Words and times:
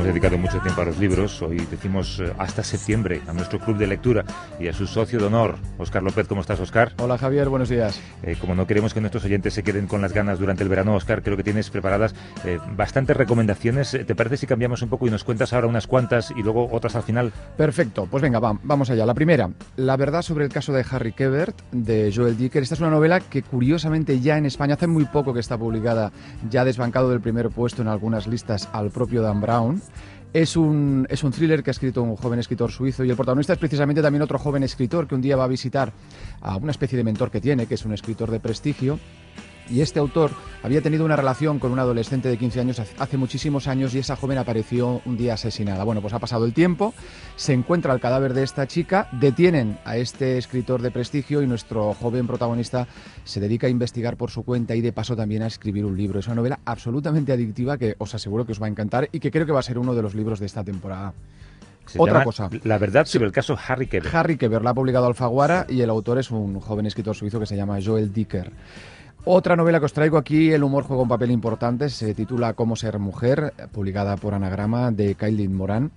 Hemos 0.00 0.14
dedicado 0.14 0.38
mucho 0.38 0.58
tiempo 0.60 0.80
a 0.80 0.84
los 0.86 0.98
libros. 0.98 1.42
Hoy 1.42 1.58
decimos 1.70 2.20
eh, 2.20 2.32
hasta 2.38 2.62
septiembre 2.62 3.20
a 3.28 3.34
nuestro 3.34 3.58
club 3.58 3.76
de 3.76 3.86
lectura 3.86 4.24
y 4.58 4.66
a 4.66 4.72
su 4.72 4.86
socio 4.86 5.18
de 5.18 5.26
honor, 5.26 5.56
Oscar 5.76 6.02
López. 6.02 6.26
¿Cómo 6.26 6.40
estás, 6.40 6.58
Oscar? 6.58 6.94
Hola, 6.98 7.18
Javier. 7.18 7.50
Buenos 7.50 7.68
días. 7.68 8.00
Eh, 8.22 8.36
como 8.40 8.54
no 8.54 8.66
queremos 8.66 8.94
que 8.94 9.00
nuestros 9.02 9.26
oyentes 9.26 9.52
se 9.52 9.62
queden 9.62 9.86
con 9.86 10.00
las 10.00 10.14
ganas 10.14 10.38
durante 10.38 10.62
el 10.62 10.70
verano, 10.70 10.94
Oscar, 10.94 11.22
creo 11.22 11.36
que 11.36 11.42
tienes 11.42 11.68
preparadas 11.68 12.14
eh, 12.46 12.58
bastantes 12.76 13.14
recomendaciones. 13.14 13.90
¿Te 13.90 14.14
parece 14.14 14.38
si 14.38 14.46
cambiamos 14.46 14.80
un 14.80 14.88
poco 14.88 15.06
y 15.06 15.10
nos 15.10 15.22
cuentas 15.22 15.52
ahora 15.52 15.66
unas 15.66 15.86
cuantas 15.86 16.30
y 16.34 16.42
luego 16.42 16.70
otras 16.72 16.96
al 16.96 17.02
final? 17.02 17.30
Perfecto. 17.58 18.08
Pues 18.10 18.22
venga, 18.22 18.40
vamos 18.40 18.88
allá. 18.88 19.04
La 19.04 19.14
primera, 19.14 19.50
La 19.76 19.98
verdad 19.98 20.22
sobre 20.22 20.46
el 20.46 20.50
caso 20.50 20.72
de 20.72 20.82
Harry 20.90 21.12
Kebert, 21.12 21.60
de 21.72 22.10
Joel 22.14 22.38
Dicker. 22.38 22.62
Esta 22.62 22.74
es 22.74 22.80
una 22.80 22.90
novela 22.90 23.20
que 23.20 23.42
curiosamente 23.42 24.18
ya 24.20 24.38
en 24.38 24.46
España 24.46 24.74
hace 24.74 24.86
muy 24.86 25.04
poco 25.04 25.34
que 25.34 25.40
está 25.40 25.58
publicada, 25.58 26.10
ya 26.48 26.64
desbancado 26.64 27.10
del 27.10 27.20
primer 27.20 27.50
puesto 27.50 27.82
en 27.82 27.88
algunas 27.88 28.26
listas 28.26 28.66
al 28.72 28.90
propio 28.90 29.20
Dan 29.20 29.42
Brown. 29.42 29.82
Es 30.32 30.56
un, 30.56 31.06
es 31.10 31.24
un 31.24 31.32
thriller 31.32 31.62
que 31.62 31.70
ha 31.70 31.72
escrito 31.72 32.02
un 32.02 32.14
joven 32.14 32.38
escritor 32.38 32.70
suizo 32.70 33.04
y 33.04 33.10
el 33.10 33.16
protagonista 33.16 33.52
es 33.52 33.58
precisamente 33.58 34.00
también 34.00 34.22
otro 34.22 34.38
joven 34.38 34.62
escritor 34.62 35.08
que 35.08 35.16
un 35.16 35.20
día 35.20 35.34
va 35.36 35.44
a 35.44 35.48
visitar 35.48 35.92
a 36.40 36.56
una 36.56 36.70
especie 36.70 36.96
de 36.96 37.02
mentor 37.02 37.32
que 37.32 37.40
tiene, 37.40 37.66
que 37.66 37.74
es 37.74 37.84
un 37.84 37.92
escritor 37.92 38.30
de 38.30 38.38
prestigio 38.38 39.00
y 39.70 39.80
este 39.80 39.98
autor 39.98 40.32
había 40.62 40.82
tenido 40.82 41.04
una 41.04 41.16
relación 41.16 41.58
con 41.58 41.72
una 41.72 41.82
adolescente 41.82 42.28
de 42.28 42.36
15 42.36 42.60
años 42.60 42.82
hace 42.98 43.16
muchísimos 43.16 43.66
años 43.66 43.94
y 43.94 43.98
esa 43.98 44.16
joven 44.16 44.38
apareció 44.38 45.00
un 45.06 45.16
día 45.16 45.34
asesinada. 45.34 45.84
Bueno, 45.84 46.02
pues 46.02 46.12
ha 46.12 46.18
pasado 46.18 46.44
el 46.44 46.52
tiempo, 46.52 46.92
se 47.36 47.52
encuentra 47.52 47.94
el 47.94 48.00
cadáver 48.00 48.34
de 48.34 48.42
esta 48.42 48.66
chica, 48.66 49.08
detienen 49.12 49.78
a 49.84 49.96
este 49.96 50.38
escritor 50.38 50.82
de 50.82 50.90
prestigio 50.90 51.42
y 51.42 51.46
nuestro 51.46 51.94
joven 51.94 52.26
protagonista 52.26 52.86
se 53.24 53.40
dedica 53.40 53.68
a 53.68 53.70
investigar 53.70 54.16
por 54.16 54.30
su 54.30 54.42
cuenta 54.44 54.74
y 54.74 54.80
de 54.80 54.92
paso 54.92 55.16
también 55.16 55.42
a 55.42 55.46
escribir 55.46 55.84
un 55.84 55.96
libro. 55.96 56.18
Es 56.18 56.26
una 56.26 56.36
novela 56.36 56.60
absolutamente 56.64 57.32
adictiva 57.32 57.78
que 57.78 57.94
os 57.98 58.14
aseguro 58.14 58.44
que 58.44 58.52
os 58.52 58.60
va 58.60 58.66
a 58.66 58.70
encantar 58.70 59.08
y 59.12 59.20
que 59.20 59.30
creo 59.30 59.46
que 59.46 59.52
va 59.52 59.60
a 59.60 59.64
ser 59.64 59.78
uno 59.78 59.94
de 59.94 60.02
los 60.02 60.14
libros 60.14 60.40
de 60.40 60.46
esta 60.46 60.64
temporada. 60.64 61.14
Otra 61.96 62.24
cosa. 62.24 62.48
La 62.64 62.78
verdad 62.78 63.06
sobre 63.06 63.26
el 63.26 63.32
caso 63.32 63.56
Harry 63.66 63.86
Keber. 63.86 64.14
Harry 64.14 64.36
Keber 64.36 64.62
la 64.62 64.70
ha 64.70 64.74
publicado 64.74 65.06
Alfaguara 65.06 65.66
y 65.68 65.80
el 65.80 65.90
autor 65.90 66.18
es 66.18 66.30
un 66.30 66.60
joven 66.60 66.86
escritor 66.86 67.16
suizo 67.16 67.40
que 67.40 67.46
se 67.46 67.56
llama 67.56 67.78
Joel 67.84 68.12
Dicker. 68.12 68.52
Otra 69.24 69.54
novela 69.54 69.80
que 69.80 69.84
os 69.84 69.92
traigo 69.92 70.16
aquí, 70.16 70.50
el 70.50 70.64
humor 70.64 70.84
juega 70.84 71.02
un 71.02 71.08
papel 71.08 71.30
importante, 71.30 71.90
se 71.90 72.14
titula 72.14 72.54
Cómo 72.54 72.74
ser 72.74 72.98
mujer, 72.98 73.52
publicada 73.70 74.16
por 74.16 74.32
Anagrama 74.32 74.90
de 74.92 75.14
Kylie 75.14 75.46
Moran. 75.46 75.92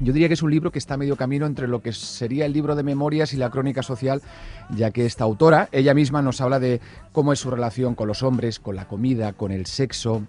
Yo 0.00 0.14
diría 0.14 0.28
que 0.28 0.34
es 0.34 0.42
un 0.42 0.50
libro 0.50 0.72
que 0.72 0.78
está 0.78 0.94
a 0.94 0.96
medio 0.96 1.16
camino 1.16 1.44
entre 1.44 1.68
lo 1.68 1.82
que 1.82 1.92
sería 1.92 2.46
el 2.46 2.54
libro 2.54 2.74
de 2.74 2.82
memorias 2.82 3.34
y 3.34 3.36
la 3.36 3.50
crónica 3.50 3.82
social, 3.82 4.22
ya 4.70 4.90
que 4.90 5.04
esta 5.04 5.24
autora, 5.24 5.68
ella 5.70 5.92
misma 5.92 6.22
nos 6.22 6.40
habla 6.40 6.58
de 6.58 6.80
cómo 7.12 7.34
es 7.34 7.40
su 7.40 7.50
relación 7.50 7.94
con 7.94 8.08
los 8.08 8.22
hombres, 8.22 8.58
con 8.58 8.74
la 8.74 8.88
comida, 8.88 9.34
con 9.34 9.52
el 9.52 9.66
sexo, 9.66 10.22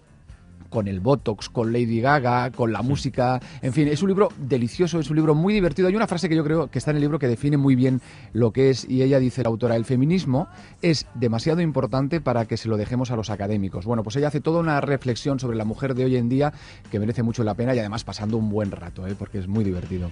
con 0.70 0.88
el 0.88 1.00
Botox, 1.00 1.50
con 1.50 1.72
Lady 1.74 2.02
Gaga, 2.02 2.52
con 2.52 2.72
la 2.72 2.82
música. 2.82 3.40
En 3.62 3.74
fin, 3.74 3.88
es 3.88 4.02
un 4.02 4.10
libro 4.10 4.30
delicioso, 4.38 5.00
es 5.00 5.10
un 5.10 5.16
libro 5.16 5.36
muy 5.36 5.54
divertido. 5.54 5.88
Hay 5.88 5.96
una 5.96 6.08
frase 6.08 6.30
que 6.30 6.36
yo 6.36 6.44
creo 6.44 6.68
que 6.70 6.80
está 6.80 6.92
en 6.92 6.98
el 6.98 7.02
libro 7.02 7.20
que 7.20 7.28
define 7.28 7.58
muy 7.58 7.76
bien 7.76 8.02
lo 8.34 8.52
que 8.52 8.70
es, 8.70 8.88
y 8.90 9.04
ella 9.04 9.20
dice, 9.20 9.44
la 9.44 9.50
autora, 9.50 9.76
el 9.76 9.86
feminismo 9.86 10.48
es 10.82 11.06
demasiado 11.16 11.62
importante 11.62 12.22
para 12.22 12.46
que 12.46 12.58
se 12.58 12.70
lo 12.70 12.78
dejemos 12.78 13.12
a 13.12 13.16
los 13.16 13.30
académicos. 13.30 13.86
Bueno, 13.86 14.04
pues 14.04 14.16
ella 14.16 14.28
hace 14.28 14.42
toda 14.42 14.60
una 14.60 14.82
reflexión 14.82 15.40
sobre 15.40 15.58
la 15.58 15.66
mujer 15.66 15.96
de 15.96 16.06
hoy 16.06 16.18
en 16.18 16.30
día 16.30 16.54
que 16.92 17.00
merece 17.00 17.24
mucho 17.24 17.44
la 17.44 17.54
pena 17.54 17.76
y 17.76 17.80
además 17.80 18.04
pasando 18.04 18.38
un 18.38 18.50
buen 18.50 18.72
rato, 18.72 19.08
¿eh? 19.08 19.16
porque 19.18 19.40
es 19.40 19.48
muy 19.48 19.64
divertido. 19.64 20.12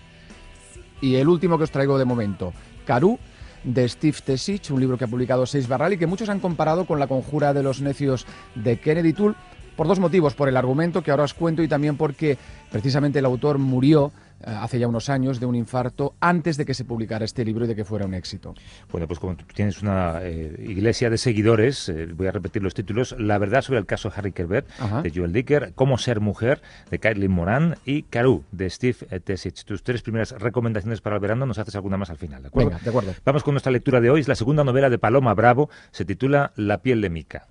Y 1.02 1.16
el 1.16 1.28
último 1.28 1.58
que 1.58 1.66
os 1.66 1.72
traigo 1.72 1.98
de 1.98 2.06
momento, 2.06 2.54
Caru 2.86 3.20
de 3.66 3.90
Steve 3.90 4.18
Tesich, 4.24 4.72
un 4.72 4.80
libro 4.80 4.98
que 4.98 5.06
ha 5.06 5.08
publicado 5.08 5.46
Seis 5.46 5.68
Barral 5.68 5.94
y 5.94 5.98
que 5.98 6.08
muchos 6.08 6.30
han 6.30 6.40
comparado 6.40 6.86
con 6.86 7.00
La 7.00 7.08
conjura 7.08 7.54
de 7.54 7.64
los 7.64 7.82
necios 7.82 8.26
de 8.54 8.80
Kennedy 8.80 9.14
Toole. 9.14 9.36
Por 9.76 9.88
dos 9.88 10.00
motivos, 10.00 10.36
por 10.36 10.50
el 10.50 10.58
argumento 10.58 11.02
que 11.02 11.12
ahora 11.12 11.24
os 11.24 11.34
cuento 11.34 11.62
y 11.64 11.68
también 11.68 11.98
porque 11.98 12.38
precisamente 12.72 13.20
el 13.20 13.26
autor 13.26 13.58
murió 13.58 14.12
eh, 14.42 14.52
hace 14.52 14.80
ya 14.80 14.88
unos 14.88 15.10
años 15.10 15.40
de 15.40 15.46
un 15.46 15.56
infarto 15.56 16.14
antes 16.20 16.58
de 16.58 16.66
que 16.66 16.74
se 16.74 16.84
publicara 16.84 17.24
este 17.26 17.46
libro 17.46 17.66
y 17.66 17.68
de 17.68 17.76
que 17.76 17.86
fuera 17.86 18.06
un 18.06 18.14
éxito. 18.14 18.54
Bueno, 18.92 19.08
pues 19.08 19.20
como 19.20 19.36
tú 19.36 19.46
tienes 19.54 19.82
una 19.82 20.20
eh, 20.22 20.56
iglesia 20.60 21.10
de 21.10 21.18
seguidores, 21.18 21.90
eh, 21.90 22.08
voy 22.14 22.28
a 22.28 22.32
repetir 22.32 22.62
los 22.62 22.74
títulos, 22.74 23.16
La 23.18 23.38
verdad 23.38 23.62
sobre 23.62 23.80
el 23.80 23.86
caso 23.86 24.12
Harry 24.16 24.34
Kerbert, 24.34 24.68
de 25.04 25.12
Joel 25.14 25.32
Dicker, 25.32 25.74
Cómo 25.74 25.98
ser 25.98 26.20
mujer, 26.20 26.62
de 26.92 27.00
Caitlin 27.00 27.32
Moran 27.32 27.76
y 27.86 28.04
Caru, 28.04 28.44
de 28.52 28.70
Steve 28.70 28.98
Tessich. 29.22 29.64
Tus 29.64 29.84
tres 29.84 30.02
primeras 30.02 30.32
recomendaciones 30.32 31.02
para 31.02 31.16
el 31.16 31.22
verano, 31.22 31.46
nos 31.46 31.58
haces 31.58 31.76
alguna 31.76 31.98
más 31.98 32.10
al 32.10 32.18
final, 32.18 32.42
¿de 32.42 32.50
acuerdo? 32.50 32.70
Venga, 32.70 32.84
de 32.84 32.90
acuerdo. 32.90 33.14
Vamos 33.24 33.44
con 33.44 33.54
nuestra 33.54 33.72
lectura 33.72 34.02
de 34.02 34.10
hoy, 34.10 34.22
es 34.22 34.28
la 34.28 34.36
segunda 34.36 34.64
novela 34.64 34.90
de 34.90 35.00
Paloma 35.00 35.34
Bravo, 35.34 35.70
se 35.92 36.06
titula 36.06 36.52
La 36.56 36.82
piel 36.82 37.02
de 37.02 37.10
Mica. 37.10 37.48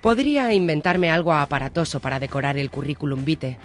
Podría 0.00 0.52
inventarme 0.52 1.10
algo 1.10 1.32
aparatoso 1.32 1.98
para 1.98 2.20
decorar 2.20 2.56
el 2.56 2.70
currículum 2.70 3.24
vitae, 3.24 3.58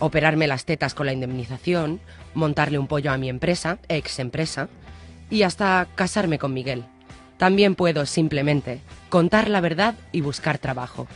operarme 0.00 0.46
las 0.46 0.66
tetas 0.66 0.92
con 0.92 1.06
la 1.06 1.14
indemnización, 1.14 2.00
montarle 2.34 2.78
un 2.78 2.86
pollo 2.86 3.10
a 3.10 3.16
mi 3.16 3.30
empresa, 3.30 3.78
ex 3.88 4.18
empresa, 4.18 4.68
y 5.30 5.42
hasta 5.42 5.88
casarme 5.94 6.38
con 6.38 6.52
Miguel. 6.52 6.84
También 7.38 7.74
puedo 7.74 8.04
simplemente 8.04 8.80
contar 9.08 9.48
la 9.48 9.62
verdad 9.62 9.94
y 10.12 10.20
buscar 10.20 10.58
trabajo. 10.58 11.06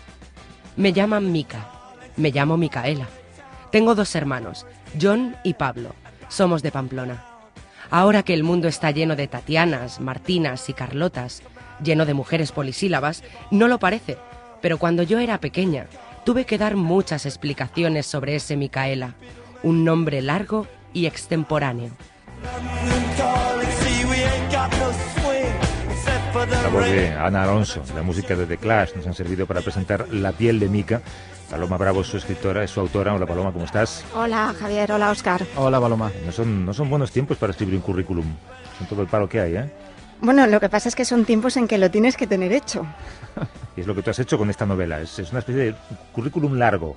Me 0.76 0.94
llaman 0.94 1.32
Mica, 1.32 1.68
me 2.16 2.30
llamo 2.30 2.56
Micaela. 2.56 3.08
Tengo 3.70 3.94
dos 3.94 4.14
hermanos, 4.14 4.66
John 5.00 5.36
y 5.44 5.54
Pablo. 5.54 5.94
Somos 6.28 6.62
de 6.62 6.72
Pamplona. 6.72 7.24
Ahora 7.90 8.22
que 8.22 8.32
el 8.32 8.42
mundo 8.42 8.68
está 8.68 8.90
lleno 8.90 9.16
de 9.16 9.28
Tatianas, 9.28 10.00
Martinas 10.00 10.70
y 10.70 10.72
Carlotas, 10.72 11.42
lleno 11.82 12.06
de 12.06 12.14
mujeres 12.14 12.52
polisílabas, 12.52 13.22
no 13.50 13.68
lo 13.68 13.78
parece 13.78 14.16
pero 14.62 14.78
cuando 14.78 15.02
yo 15.02 15.18
era 15.18 15.38
pequeña 15.38 15.86
tuve 16.24 16.46
que 16.46 16.56
dar 16.56 16.76
muchas 16.76 17.26
explicaciones 17.26 18.06
sobre 18.06 18.36
ese 18.36 18.56
Micaela, 18.56 19.14
un 19.62 19.84
nombre 19.84 20.22
largo 20.22 20.66
y 20.94 21.06
extemporáneo. 21.06 21.90
La 26.62 26.68
voz 26.68 26.84
de 26.86 27.08
Ana 27.10 27.42
Alonso, 27.42 27.82
la 27.94 28.02
música 28.02 28.34
de 28.34 28.46
The 28.46 28.56
Clash 28.56 28.94
nos 28.94 29.06
han 29.06 29.14
servido 29.14 29.46
para 29.46 29.60
presentar 29.60 30.06
La 30.10 30.32
piel 30.32 30.58
de 30.58 30.68
Mica. 30.68 31.02
Paloma 31.50 31.76
Bravo 31.76 32.00
es 32.00 32.06
su 32.06 32.16
escritora, 32.16 32.64
es 32.64 32.70
su 32.70 32.80
autora. 32.80 33.14
Hola 33.14 33.26
Paloma, 33.26 33.52
¿cómo 33.52 33.64
estás? 33.64 34.04
Hola 34.14 34.54
Javier, 34.58 34.92
hola 34.92 35.10
Oscar. 35.10 35.42
Hola 35.56 35.80
Paloma. 35.80 36.10
No 36.24 36.32
son, 36.32 36.64
no 36.64 36.72
son 36.72 36.88
buenos 36.88 37.10
tiempos 37.12 37.36
para 37.36 37.50
escribir 37.50 37.74
un 37.74 37.82
currículum. 37.82 38.24
Son 38.78 38.86
todo 38.86 39.02
el 39.02 39.08
paro 39.08 39.28
que 39.28 39.40
hay, 39.40 39.56
¿eh? 39.56 39.70
Bueno, 40.22 40.46
lo 40.46 40.60
que 40.60 40.68
pasa 40.68 40.88
es 40.88 40.94
que 40.94 41.04
son 41.04 41.24
tiempos 41.24 41.56
en 41.56 41.66
que 41.66 41.78
lo 41.78 41.90
tienes 41.90 42.16
que 42.16 42.28
tener 42.28 42.52
hecho. 42.52 42.86
y 43.76 43.80
es 43.80 43.88
lo 43.88 43.94
que 43.96 44.02
tú 44.02 44.10
has 44.10 44.18
hecho 44.20 44.38
con 44.38 44.50
esta 44.50 44.64
novela. 44.64 45.00
Es, 45.00 45.18
es 45.18 45.30
una 45.30 45.40
especie 45.40 45.64
de 45.64 45.74
currículum 46.12 46.56
largo. 46.56 46.96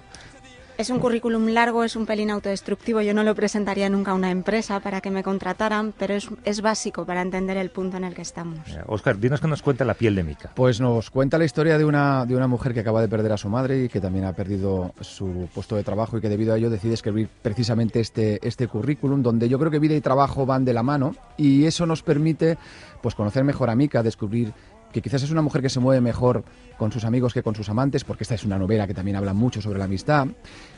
Es 0.78 0.90
un 0.90 1.00
currículum 1.00 1.48
largo, 1.48 1.86
es 1.86 1.96
un 1.96 2.06
pelín 2.06 2.30
autodestructivo. 2.32 3.02
Yo 3.02 3.14
no 3.14 3.24
lo 3.24 3.34
presentaría 3.34 3.88
nunca 3.88 4.12
a 4.12 4.14
una 4.14 4.30
empresa 4.30 4.82
para 4.82 5.00
que 5.00 5.10
me 5.10 5.24
contrataran, 5.24 5.94
pero 5.98 6.16
es, 6.16 6.28
es 6.44 6.62
básico 6.62 7.06
para 7.06 7.22
entender 7.22 7.56
el 7.56 7.70
punto 7.70 7.96
en 7.96 8.04
el 8.04 8.14
que 8.14 8.22
estamos. 8.22 8.60
Oscar, 8.88 9.18
dinos 9.18 9.40
que 9.40 9.48
nos 9.48 9.62
cuenta 9.62 9.86
la 9.86 9.94
piel 9.94 10.16
de 10.16 10.24
Mica. 10.24 10.52
Pues 10.54 10.82
nos 10.82 11.10
cuenta 11.10 11.38
la 11.38 11.46
historia 11.46 11.78
de 11.78 11.86
una, 11.86 12.26
de 12.26 12.36
una 12.36 12.48
mujer 12.48 12.74
que 12.74 12.82
acaba 12.82 13.02
de 13.02 13.08
perder 13.08 13.32
a 13.32 13.38
su 13.38 13.48
madre 13.48 13.86
y 13.86 13.90
que 13.90 14.02
también 14.02 14.26
ha 14.26 14.34
perdido 14.34 14.94
su 15.00 15.48
puesto 15.54 15.78
de 15.78 15.84
trabajo 15.84 16.18
y 16.18 16.22
que 16.22 16.28
debido 16.28 16.54
a 16.54 16.58
ello 16.58 16.70
decide 16.70 16.94
escribir 16.94 17.30
precisamente 17.42 18.02
este, 18.02 18.46
este 18.46 18.68
currículum, 18.68 19.24
donde 19.24 19.48
yo 19.48 19.58
creo 19.58 19.72
que 19.72 19.80
vida 19.80 19.96
y 19.96 20.02
trabajo 20.02 20.46
van 20.46 20.66
de 20.66 20.74
la 20.74 20.84
mano 20.84 21.16
y 21.38 21.64
eso 21.64 21.86
nos 21.86 22.04
permite 22.04 22.58
pues 23.02 23.16
conocer 23.16 23.46
mejor 23.46 23.70
a 23.70 23.76
Mica, 23.76 24.04
descubrir 24.04 24.52
que 24.92 25.02
quizás 25.02 25.24
es 25.24 25.32
una 25.32 25.42
mujer 25.42 25.62
que 25.62 25.70
se 25.70 25.80
mueve 25.80 26.02
mejor 26.02 26.44
con 26.78 26.92
sus 26.92 27.04
amigos 27.06 27.34
que 27.34 27.44
con 27.44 27.56
sus 27.56 27.70
amantes, 27.70 28.04
porque 28.04 28.24
esta 28.24 28.36
es 28.36 28.44
una 28.46 28.58
novela 28.58 28.88
que 28.88 28.94
también 28.94 29.18
habla 29.18 29.34
mucho 29.34 29.62
sobre 29.62 29.80
la 29.80 29.86
amistad, 29.86 30.28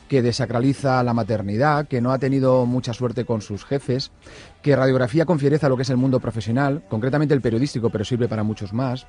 que 0.08 0.22
desacraliza 0.22 1.02
la 1.02 1.14
maternidad, 1.14 1.86
que 1.86 2.00
no 2.00 2.12
ha 2.12 2.18
tenido 2.18 2.66
mucha 2.66 2.92
suerte 2.92 3.24
con 3.24 3.40
sus 3.42 3.64
jefes, 3.64 4.10
que 4.62 4.74
radiografía 4.74 5.24
con 5.24 5.38
fiereza 5.38 5.68
lo 5.68 5.76
que 5.76 5.82
es 5.82 5.90
el 5.90 5.96
mundo 5.96 6.20
profesional, 6.20 6.82
concretamente 6.88 7.34
el 7.34 7.40
periodístico, 7.40 7.90
pero 7.90 8.04
sirve 8.04 8.28
para 8.28 8.42
muchos 8.42 8.72
más, 8.72 9.06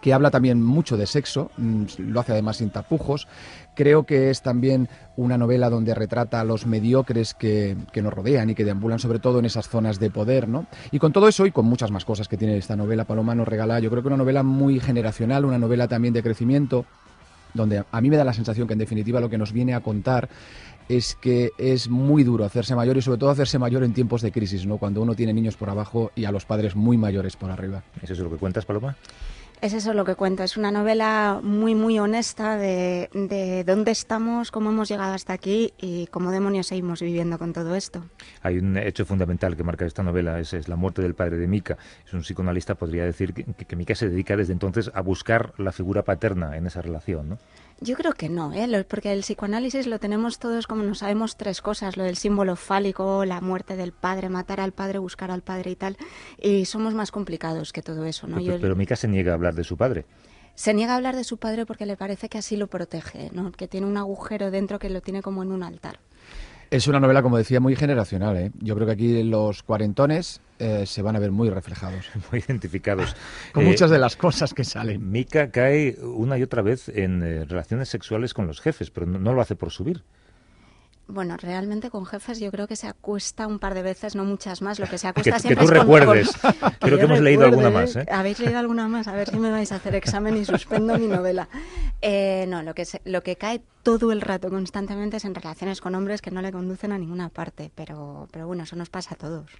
que 0.00 0.12
habla 0.12 0.30
también 0.30 0.62
mucho 0.62 0.96
de 0.96 1.06
sexo, 1.06 1.50
mm, 1.56 1.84
lo 1.98 2.20
hace 2.20 2.32
además 2.32 2.58
sin 2.58 2.70
tapujos. 2.70 3.28
Creo 3.74 4.04
que 4.04 4.30
es 4.30 4.42
también 4.42 4.88
una 5.16 5.38
novela 5.38 5.70
donde 5.70 5.94
retrata 5.94 6.40
a 6.40 6.44
los 6.44 6.66
mediocres 6.66 7.34
que, 7.34 7.76
que, 7.92 8.02
nos 8.02 8.12
rodean 8.12 8.50
y 8.50 8.54
que 8.54 8.64
deambulan 8.64 8.98
sobre 8.98 9.18
todo 9.18 9.38
en 9.38 9.44
esas 9.44 9.68
zonas 9.68 9.98
de 9.98 10.10
poder, 10.10 10.48
¿no? 10.48 10.66
Y 10.90 10.98
con 10.98 11.12
todo 11.12 11.28
eso 11.28 11.46
y 11.46 11.52
con 11.52 11.66
muchas 11.66 11.90
más 11.90 12.04
cosas 12.04 12.28
que 12.28 12.36
tiene 12.36 12.56
esta 12.56 12.76
novela, 12.76 13.04
Paloma 13.04 13.34
nos 13.34 13.48
regala, 13.48 13.80
yo 13.80 13.90
creo 13.90 14.02
que 14.02 14.08
una 14.08 14.16
novela 14.16 14.42
muy 14.42 14.80
generacional, 14.80 15.44
una 15.44 15.58
novela 15.58 15.88
también 15.88 16.14
de 16.14 16.22
crecimiento, 16.22 16.86
donde 17.54 17.84
a 17.90 18.00
mí 18.00 18.10
me 18.10 18.16
da 18.16 18.24
la 18.24 18.32
sensación 18.32 18.66
que 18.66 18.74
en 18.74 18.78
definitiva 18.78 19.20
lo 19.20 19.30
que 19.30 19.38
nos 19.38 19.52
viene 19.52 19.74
a 19.74 19.80
contar 19.80 20.28
es 20.88 21.16
que 21.16 21.50
es 21.58 21.88
muy 21.88 22.22
duro 22.22 22.44
hacerse 22.44 22.76
mayor 22.76 22.96
y 22.96 23.02
sobre 23.02 23.18
todo 23.18 23.30
hacerse 23.30 23.58
mayor 23.58 23.82
en 23.82 23.92
tiempos 23.92 24.22
de 24.22 24.30
crisis, 24.30 24.66
¿no? 24.66 24.78
Cuando 24.78 25.02
uno 25.02 25.14
tiene 25.14 25.32
niños 25.32 25.56
por 25.56 25.68
abajo 25.68 26.12
y 26.14 26.26
a 26.26 26.32
los 26.32 26.44
padres 26.44 26.76
muy 26.76 26.96
mayores 26.96 27.36
por 27.36 27.50
arriba. 27.50 27.82
¿Eso 28.02 28.12
es 28.12 28.18
lo 28.20 28.30
que 28.30 28.36
cuentas, 28.36 28.64
Paloma? 28.64 28.96
Es 29.60 29.72
eso 29.72 29.94
lo 29.94 30.04
que 30.04 30.14
cuento. 30.14 30.42
Es 30.42 30.56
una 30.56 30.70
novela 30.70 31.40
muy, 31.42 31.74
muy 31.74 31.98
honesta 31.98 32.56
de, 32.56 33.08
de, 33.14 33.64
dónde 33.64 33.90
estamos, 33.90 34.50
cómo 34.50 34.70
hemos 34.70 34.88
llegado 34.88 35.14
hasta 35.14 35.32
aquí 35.32 35.72
y 35.78 36.06
cómo 36.08 36.30
demonios 36.30 36.66
seguimos 36.66 37.00
viviendo 37.00 37.38
con 37.38 37.52
todo 37.52 37.74
esto. 37.74 38.04
Hay 38.42 38.58
un 38.58 38.76
hecho 38.76 39.06
fundamental 39.06 39.56
que 39.56 39.62
marca 39.62 39.86
esta 39.86 40.02
novela, 40.02 40.38
es, 40.40 40.52
es 40.52 40.68
la 40.68 40.76
muerte 40.76 41.00
del 41.02 41.14
padre 41.14 41.38
de 41.38 41.48
Mika. 41.48 41.78
Es 42.06 42.12
un 42.12 42.20
psicoanalista, 42.20 42.74
podría 42.74 43.04
decir 43.04 43.32
que, 43.32 43.44
que 43.44 43.76
Mika 43.76 43.94
se 43.94 44.08
dedica 44.08 44.36
desde 44.36 44.52
entonces 44.52 44.90
a 44.94 45.00
buscar 45.00 45.54
la 45.58 45.72
figura 45.72 46.02
paterna 46.02 46.56
en 46.56 46.66
esa 46.66 46.82
relación, 46.82 47.30
¿no? 47.30 47.38
Yo 47.80 47.94
creo 47.94 48.12
que 48.12 48.30
no, 48.30 48.54
¿eh? 48.54 48.84
porque 48.88 49.12
el 49.12 49.20
psicoanálisis 49.20 49.86
lo 49.86 49.98
tenemos 49.98 50.38
todos 50.38 50.66
como 50.66 50.82
nos 50.82 50.98
sabemos 50.98 51.36
tres 51.36 51.60
cosas, 51.60 51.98
lo 51.98 52.04
del 52.04 52.16
símbolo 52.16 52.56
fálico, 52.56 53.26
la 53.26 53.42
muerte 53.42 53.76
del 53.76 53.92
padre, 53.92 54.30
matar 54.30 54.60
al 54.60 54.72
padre, 54.72 54.98
buscar 54.98 55.30
al 55.30 55.42
padre 55.42 55.72
y 55.72 55.76
tal, 55.76 55.98
y 56.40 56.64
somos 56.64 56.94
más 56.94 57.10
complicados 57.10 57.74
que 57.74 57.82
todo 57.82 58.06
eso. 58.06 58.26
¿no? 58.28 58.36
Pero, 58.36 58.54
Yo, 58.54 58.60
pero 58.60 58.76
Mika 58.76 58.96
se 58.96 59.08
niega 59.08 59.32
a 59.32 59.34
hablar 59.34 59.54
de 59.54 59.64
su 59.64 59.76
padre. 59.76 60.06
Se 60.54 60.72
niega 60.72 60.94
a 60.94 60.96
hablar 60.96 61.16
de 61.16 61.24
su 61.24 61.36
padre 61.36 61.66
porque 61.66 61.84
le 61.84 61.98
parece 61.98 62.30
que 62.30 62.38
así 62.38 62.56
lo 62.56 62.68
protege, 62.68 63.28
¿no? 63.34 63.52
que 63.52 63.68
tiene 63.68 63.86
un 63.86 63.98
agujero 63.98 64.50
dentro 64.50 64.78
que 64.78 64.88
lo 64.88 65.02
tiene 65.02 65.20
como 65.20 65.42
en 65.42 65.52
un 65.52 65.62
altar. 65.62 66.00
Es 66.70 66.88
una 66.88 67.00
novela, 67.00 67.22
como 67.22 67.38
decía, 67.38 67.60
muy 67.60 67.76
generacional. 67.76 68.36
¿eh? 68.36 68.50
Yo 68.60 68.74
creo 68.74 68.86
que 68.86 68.92
aquí 68.92 69.22
los 69.22 69.62
cuarentones 69.62 70.40
eh, 70.58 70.84
se 70.86 71.02
van 71.02 71.16
a 71.16 71.18
ver 71.18 71.32
muy 71.32 71.50
reflejados. 71.50 72.06
Muy 72.30 72.42
identificados. 72.46 73.14
con 73.52 73.64
eh, 73.64 73.68
muchas 73.68 73.90
de 73.90 73.98
las 73.98 74.16
cosas 74.16 74.54
que 74.54 74.64
salen. 74.64 75.10
Mika 75.10 75.50
cae 75.50 75.96
una 76.02 76.38
y 76.38 76.42
otra 76.42 76.62
vez 76.62 76.88
en 76.88 77.22
eh, 77.22 77.44
relaciones 77.44 77.88
sexuales 77.88 78.32
con 78.32 78.46
los 78.46 78.60
jefes, 78.60 78.90
pero 78.90 79.06
no, 79.06 79.18
no 79.18 79.32
lo 79.34 79.42
hace 79.42 79.54
por 79.54 79.70
subir. 79.70 80.02
Bueno, 81.08 81.36
realmente 81.36 81.88
con 81.88 82.04
jefes 82.04 82.40
yo 82.40 82.50
creo 82.50 82.66
que 82.66 82.74
se 82.74 82.88
acuesta 82.88 83.46
un 83.46 83.60
par 83.60 83.74
de 83.74 83.82
veces, 83.82 84.16
no 84.16 84.24
muchas 84.24 84.60
más. 84.60 84.80
Lo 84.80 84.86
que 84.88 84.98
se 84.98 85.06
acuesta 85.08 85.34
que, 85.34 85.38
siempre 85.40 85.64
que 85.64 85.66
tú 85.68 85.72
es 85.74 85.78
con, 85.78 85.88
recuerdes. 86.00 86.32
con- 86.60 86.72
Creo 86.80 86.98
que 86.98 87.04
hemos 87.04 87.20
leído 87.20 87.44
alguna 87.44 87.70
más, 87.70 87.94
¿eh? 87.96 88.06
¿Habéis 88.10 88.40
leído 88.40 88.58
alguna 88.58 88.88
más? 88.88 89.06
A 89.06 89.12
ver 89.12 89.28
si 89.30 89.38
me 89.38 89.50
vais 89.50 89.70
a 89.70 89.76
hacer 89.76 89.94
examen 89.94 90.36
y 90.36 90.44
suspendo 90.44 90.98
mi 90.98 91.06
novela. 91.06 91.48
Eh, 92.02 92.44
no, 92.48 92.62
lo 92.62 92.74
que, 92.74 92.84
se- 92.84 93.00
lo 93.06 93.22
que 93.22 93.36
cae 93.36 93.62
todo 93.82 94.12
el 94.12 94.20
rato 94.20 94.50
constantemente 94.50 95.16
es 95.16 95.24
en 95.24 95.34
relaciones 95.34 95.80
con 95.80 95.94
hombres 95.94 96.20
que 96.20 96.30
no 96.30 96.42
le 96.42 96.52
conducen 96.52 96.92
a 96.92 96.98
ninguna 96.98 97.30
parte. 97.30 97.70
Pero, 97.74 98.28
pero 98.30 98.46
bueno, 98.46 98.64
eso 98.64 98.76
nos 98.76 98.90
pasa 98.90 99.14
a 99.14 99.16
todos. 99.18 99.50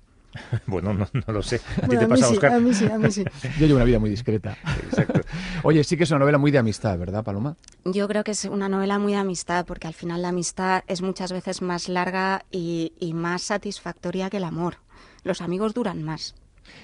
Bueno, 0.66 0.92
no, 0.94 1.08
no 1.26 1.32
lo 1.32 1.42
sé. 1.42 1.56
¿A 1.56 1.86
ti 1.86 1.86
Bueno, 1.86 1.98
te 2.00 2.04
a 2.04 2.08
mí 2.08 2.14
pasa, 2.14 2.26
sí, 2.26 2.34
Oscar? 2.34 2.52
a 2.52 2.60
mí 2.60 2.74
sí, 2.74 2.86
a 2.86 2.98
mí 2.98 3.10
sí. 3.10 3.24
Yo 3.58 3.66
llevo 3.66 3.76
una 3.76 3.84
vida 3.84 3.98
muy 3.98 4.10
discreta. 4.10 4.56
Exacto. 4.84 5.20
Oye, 5.62 5.82
sí 5.84 5.96
que 5.96 6.04
es 6.04 6.10
una 6.10 6.20
novela 6.20 6.38
muy 6.38 6.50
de 6.50 6.58
amistad, 6.58 6.98
¿verdad, 6.98 7.24
Paloma? 7.24 7.56
Yo 7.84 8.08
creo 8.08 8.24
que 8.24 8.32
es 8.32 8.44
una 8.44 8.68
novela 8.68 8.98
muy 8.98 9.12
de 9.12 9.18
amistad, 9.18 9.64
porque 9.66 9.86
al 9.86 9.94
final 9.94 10.22
la 10.22 10.28
amistad 10.28 10.82
es 10.86 11.02
muchas 11.02 11.32
veces 11.32 11.62
más 11.62 11.88
larga 11.88 12.44
y, 12.50 12.92
y 12.98 13.14
más 13.14 13.42
satisfactoria 13.42 14.30
que 14.30 14.36
el 14.38 14.44
amor. 14.44 14.76
Los 15.24 15.40
amigos 15.40 15.74
duran 15.74 16.02
más. 16.02 16.34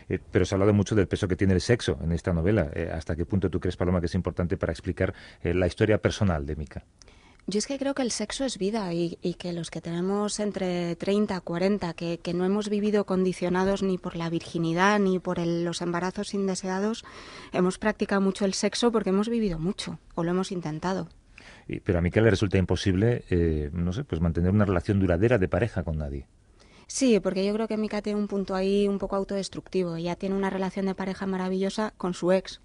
Eh, 0.09 0.19
pero 0.31 0.45
se 0.45 0.55
ha 0.55 0.57
hablado 0.57 0.73
mucho 0.73 0.95
del 0.95 1.09
peso 1.09 1.27
que 1.29 1.37
tiene 1.37 1.55
el 1.55 1.61
sexo 1.61 1.99
en 2.03 2.13
esta 2.13 2.33
novela. 2.33 2.71
Eh, 2.75 2.91
¿Hasta 2.93 3.17
qué 3.17 3.25
punto 3.27 3.51
tú 3.51 3.59
crees, 3.61 3.77
Paloma, 3.77 4.01
que 4.01 4.07
es 4.07 4.15
importante 4.15 4.57
para 4.57 4.73
explicar 4.73 5.13
eh, 5.43 5.55
la 5.55 5.67
historia 5.67 5.99
personal 5.99 6.47
de 6.47 6.57
Mika? 6.57 6.85
Yo 7.49 7.59
es 7.59 7.67
que 7.67 7.77
creo 7.79 7.95
que 7.95 8.03
el 8.03 8.13
sexo 8.13 8.45
es 8.45 8.57
vida 8.57 8.93
y, 8.95 9.19
y 9.21 9.35
que 9.35 9.53
los 9.53 9.71
que 9.71 9.81
tenemos 9.81 10.39
entre 10.39 10.95
30, 10.97 11.41
40, 11.41 11.93
que, 11.95 12.19
que 12.23 12.35
no 12.35 12.45
hemos 12.45 12.69
vivido 12.69 13.05
condicionados 13.05 13.83
ni 13.83 13.99
por 13.99 14.15
la 14.17 14.31
virginidad 14.31 15.01
ni 15.01 15.19
por 15.19 15.39
el- 15.41 15.65
los 15.65 15.83
embarazos 15.83 16.35
indeseados, 16.35 17.05
hemos 17.53 17.79
practicado 17.79 18.21
mucho 18.21 18.45
el 18.45 18.55
sexo 18.55 18.93
porque 18.93 19.11
hemos 19.11 19.29
vivido 19.29 19.59
mucho 19.59 19.99
o 20.15 20.23
lo 20.23 20.31
hemos 20.31 20.53
intentado. 20.53 21.09
Y- 21.67 21.81
pero 21.81 21.99
a 21.99 22.03
Mika 22.03 22.21
le 22.21 22.31
resulta 22.31 22.59
imposible, 22.59 23.25
eh, 23.29 23.71
no 23.73 23.93
sé, 23.93 24.05
pues 24.05 24.21
mantener 24.21 24.53
una 24.53 24.65
relación 24.65 25.01
duradera 25.01 25.39
de 25.39 25.49
pareja 25.49 25.83
con 25.83 25.99
nadie. 25.99 26.27
Sí, 26.87 27.19
porque 27.21 27.45
yo 27.45 27.53
creo 27.55 27.67
que 27.69 27.77
Mika 27.77 28.03
tiene 28.03 28.21
un 28.21 28.29
punto 28.29 28.55
ahí 28.55 28.87
un 28.87 28.99
poco 28.99 29.17
autodestructivo. 29.17 29.97
Ella 29.97 30.15
tiene 30.15 30.37
una 30.37 30.51
relación 30.51 30.87
de 30.87 30.95
pareja 30.95 31.27
maravillosa 31.27 31.93
con 31.97 32.15
su 32.15 32.31
ex, 32.33 32.61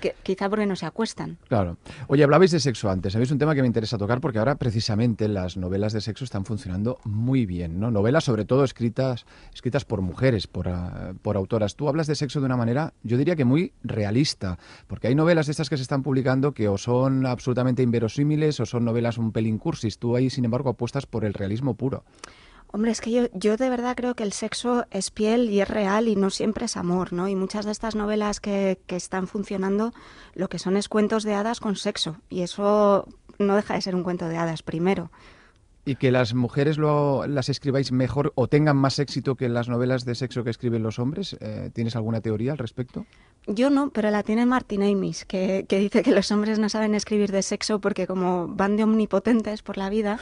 que 0.00 0.14
quizá 0.22 0.48
porque 0.48 0.66
no 0.66 0.76
se 0.76 0.86
acuestan. 0.86 1.38
Claro. 1.48 1.76
Oye, 2.08 2.24
hablabais 2.24 2.50
de 2.50 2.60
sexo 2.60 2.90
antes. 2.90 3.12
Sabéis 3.12 3.30
un 3.30 3.38
tema 3.38 3.54
que 3.54 3.60
me 3.60 3.66
interesa 3.66 3.98
tocar 3.98 4.20
porque 4.20 4.38
ahora 4.38 4.56
precisamente 4.56 5.28
las 5.28 5.56
novelas 5.56 5.92
de 5.92 6.00
sexo 6.00 6.24
están 6.24 6.44
funcionando 6.44 6.98
muy 7.04 7.46
bien, 7.46 7.78
¿no? 7.78 7.90
Novelas 7.90 8.24
sobre 8.24 8.44
todo 8.44 8.64
escritas, 8.64 9.26
escritas 9.54 9.84
por 9.84 10.00
mujeres, 10.00 10.46
por, 10.46 10.68
ah, 10.68 11.12
por 11.22 11.36
autoras. 11.36 11.76
Tú 11.76 11.88
hablas 11.88 12.06
de 12.06 12.14
sexo 12.14 12.40
de 12.40 12.46
una 12.46 12.56
manera, 12.56 12.94
yo 13.02 13.16
diría 13.16 13.36
que 13.36 13.44
muy 13.44 13.72
realista, 13.82 14.58
porque 14.86 15.08
hay 15.08 15.14
novelas 15.14 15.46
de 15.46 15.52
estas 15.52 15.68
que 15.68 15.76
se 15.76 15.82
están 15.82 16.02
publicando 16.02 16.52
que 16.52 16.68
o 16.68 16.78
son 16.78 17.26
absolutamente 17.26 17.82
inverosímiles 17.82 18.58
o 18.60 18.66
son 18.66 18.84
novelas 18.84 19.18
un 19.18 19.32
pelín 19.32 19.58
cursis. 19.58 19.98
Tú 19.98 20.16
ahí, 20.16 20.30
sin 20.30 20.44
embargo, 20.44 20.70
apuestas 20.70 21.06
por 21.06 21.24
el 21.24 21.34
realismo 21.34 21.74
puro. 21.74 22.04
Hombre, 22.72 22.92
es 22.92 23.00
que 23.00 23.10
yo, 23.10 23.22
yo 23.32 23.56
de 23.56 23.68
verdad 23.68 23.96
creo 23.96 24.14
que 24.14 24.22
el 24.22 24.32
sexo 24.32 24.86
es 24.90 25.10
piel 25.10 25.50
y 25.50 25.60
es 25.60 25.68
real 25.68 26.06
y 26.06 26.14
no 26.14 26.30
siempre 26.30 26.66
es 26.66 26.76
amor, 26.76 27.12
¿no? 27.12 27.28
Y 27.28 27.34
muchas 27.34 27.64
de 27.64 27.72
estas 27.72 27.96
novelas 27.96 28.38
que, 28.40 28.80
que 28.86 28.96
están 28.96 29.26
funcionando 29.26 29.92
lo 30.34 30.48
que 30.48 30.60
son 30.60 30.76
es 30.76 30.88
cuentos 30.88 31.24
de 31.24 31.34
hadas 31.34 31.58
con 31.58 31.74
sexo. 31.74 32.18
Y 32.28 32.42
eso 32.42 33.08
no 33.38 33.56
deja 33.56 33.74
de 33.74 33.82
ser 33.82 33.96
un 33.96 34.04
cuento 34.04 34.28
de 34.28 34.36
hadas 34.36 34.62
primero. 34.62 35.10
Y 35.84 35.96
que 35.96 36.10
las 36.10 36.34
mujeres 36.34 36.76
lo, 36.76 37.26
las 37.26 37.48
escribáis 37.48 37.90
mejor 37.90 38.32
o 38.34 38.48
tengan 38.48 38.76
más 38.76 38.98
éxito 38.98 39.34
que 39.34 39.48
las 39.48 39.68
novelas 39.68 40.04
de 40.04 40.14
sexo 40.14 40.44
que 40.44 40.50
escriben 40.50 40.82
los 40.82 40.98
hombres. 40.98 41.36
Eh, 41.40 41.70
¿Tienes 41.72 41.96
alguna 41.96 42.20
teoría 42.20 42.52
al 42.52 42.58
respecto? 42.58 43.06
Yo 43.46 43.70
no, 43.70 43.90
pero 43.90 44.10
la 44.10 44.22
tiene 44.22 44.44
Martin 44.44 44.82
Amis, 44.82 45.24
que, 45.24 45.64
que 45.66 45.78
dice 45.78 46.02
que 46.02 46.12
los 46.12 46.30
hombres 46.30 46.58
no 46.58 46.68
saben 46.68 46.94
escribir 46.94 47.32
de 47.32 47.42
sexo 47.42 47.80
porque 47.80 48.06
como 48.06 48.48
van 48.48 48.76
de 48.76 48.84
omnipotentes 48.84 49.62
por 49.62 49.78
la 49.78 49.88
vida, 49.88 50.18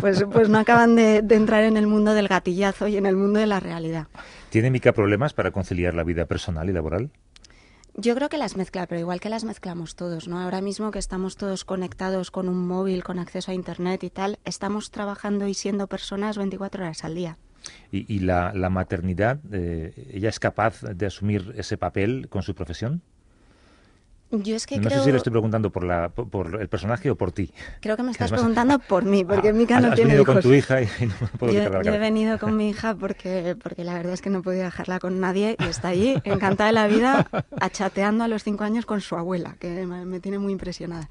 pues, 0.00 0.24
pues 0.32 0.48
no 0.48 0.58
acaban 0.58 0.96
de, 0.96 1.22
de 1.22 1.34
entrar 1.36 1.62
en 1.62 1.76
el 1.76 1.86
mundo 1.86 2.12
del 2.12 2.26
gatillazo 2.26 2.88
y 2.88 2.96
en 2.96 3.06
el 3.06 3.14
mundo 3.16 3.38
de 3.38 3.46
la 3.46 3.60
realidad. 3.60 4.08
¿Tiene 4.50 4.70
Mika 4.70 4.92
problemas 4.92 5.32
para 5.32 5.52
conciliar 5.52 5.94
la 5.94 6.02
vida 6.02 6.26
personal 6.26 6.68
y 6.68 6.72
laboral? 6.72 7.10
Yo 7.98 8.14
creo 8.14 8.28
que 8.28 8.36
las 8.36 8.58
mezcla, 8.58 8.86
pero 8.86 9.00
igual 9.00 9.20
que 9.20 9.30
las 9.30 9.44
mezclamos 9.44 9.96
todos, 9.96 10.28
¿no? 10.28 10.38
Ahora 10.38 10.60
mismo 10.60 10.90
que 10.90 10.98
estamos 10.98 11.36
todos 11.36 11.64
conectados 11.64 12.30
con 12.30 12.50
un 12.50 12.66
móvil, 12.66 13.02
con 13.02 13.18
acceso 13.18 13.50
a 13.52 13.54
Internet 13.54 14.04
y 14.04 14.10
tal, 14.10 14.38
estamos 14.44 14.90
trabajando 14.90 15.48
y 15.48 15.54
siendo 15.54 15.86
personas 15.86 16.36
24 16.36 16.84
horas 16.84 17.04
al 17.04 17.14
día. 17.14 17.38
¿Y, 17.90 18.18
la, 18.20 18.52
la 18.54 18.68
maternidad, 18.68 19.40
eh, 19.50 20.10
ella 20.12 20.28
es 20.28 20.38
capaz 20.38 20.82
de 20.82 21.06
asumir 21.06 21.54
ese 21.56 21.78
papel 21.78 22.28
con 22.28 22.42
su 22.42 22.54
profesión? 22.54 23.00
Yo 24.32 24.56
es 24.56 24.66
que 24.66 24.76
no 24.78 24.88
creo, 24.88 24.98
sé 24.98 25.04
si 25.04 25.10
le 25.12 25.18
estoy 25.18 25.30
preguntando 25.30 25.70
por, 25.70 25.84
la, 25.84 26.08
por, 26.08 26.28
por 26.28 26.60
el 26.60 26.68
personaje 26.68 27.08
o 27.10 27.16
por 27.16 27.30
ti. 27.30 27.52
creo 27.80 27.96
que 27.96 28.02
me 28.02 28.10
estás 28.10 28.32
además- 28.32 28.40
preguntando 28.40 28.78
por 28.88 29.04
mí, 29.04 29.24
porque 29.24 29.48
Ah, 29.50 29.76
has- 29.76 29.82
no 29.82 29.88
has 29.90 29.94
tiene 29.94 30.14
hijos. 30.14 30.26
con 30.26 30.40
tu 30.40 30.52
hija 30.52 30.82
y, 30.82 30.84
y 31.00 31.06
no 31.06 31.14
me 31.20 31.26
puedo 31.38 31.52
Yo, 31.52 31.60
la 31.60 31.70
yo 31.70 31.78
he 31.80 31.84
cara. 31.84 31.98
venido 31.98 32.38
con 32.38 32.56
mi 32.56 32.68
hija 32.70 32.94
porque, 32.96 33.56
porque 33.62 33.84
la 33.84 33.94
verdad 33.94 34.12
es 34.14 34.22
que 34.22 34.30
no 34.30 34.42
podía 34.42 34.64
dejarla 34.64 34.98
con 34.98 35.20
nadie 35.20 35.56
y 35.60 35.64
está 35.64 35.88
allí, 35.88 36.16
encantada 36.24 36.66
de 36.68 36.72
la 36.74 36.88
vida, 36.88 37.28
achateando 37.60 38.24
a 38.24 38.28
los 38.28 38.42
cinco 38.42 38.64
años 38.64 38.84
con 38.84 39.00
su 39.00 39.14
abuela, 39.16 39.56
que 39.60 39.86
me, 39.86 40.04
me 40.04 40.18
tiene 40.18 40.38
muy 40.40 40.52
impresionada. 40.52 41.08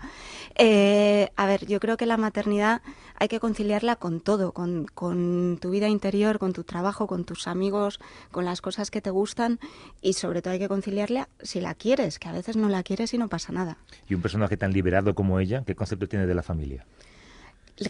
Eh, 0.55 1.29
a 1.35 1.45
ver, 1.47 1.65
yo 1.65 1.79
creo 1.79 1.97
que 1.97 2.05
la 2.05 2.17
maternidad 2.17 2.81
hay 3.17 3.27
que 3.29 3.39
conciliarla 3.39 3.95
con 3.95 4.19
todo, 4.19 4.51
con, 4.51 4.85
con 4.93 5.57
tu 5.61 5.69
vida 5.69 5.87
interior, 5.87 6.37
con 6.37 6.53
tu 6.53 6.63
trabajo, 6.63 7.07
con 7.07 7.23
tus 7.23 7.47
amigos, 7.47 7.99
con 8.31 8.43
las 8.45 8.61
cosas 8.61 8.91
que 8.91 9.01
te 9.01 9.09
gustan 9.09 9.59
y 10.01 10.13
sobre 10.13 10.41
todo 10.41 10.53
hay 10.53 10.59
que 10.59 10.67
conciliarla 10.67 11.29
si 11.41 11.61
la 11.61 11.75
quieres, 11.75 12.19
que 12.19 12.27
a 12.27 12.33
veces 12.33 12.57
no 12.57 12.67
la 12.69 12.83
quieres 12.83 13.04
y 13.13 13.17
no 13.17 13.27
pasa 13.29 13.51
nada. 13.53 13.77
Y 14.09 14.13
un 14.15 14.21
personaje 14.21 14.57
tan 14.57 14.73
liberado 14.73 15.13
como 15.15 15.39
ella, 15.39 15.63
¿qué 15.65 15.75
concepto 15.75 16.07
tiene 16.07 16.25
de 16.25 16.35
la 16.35 16.43
familia? 16.43 16.85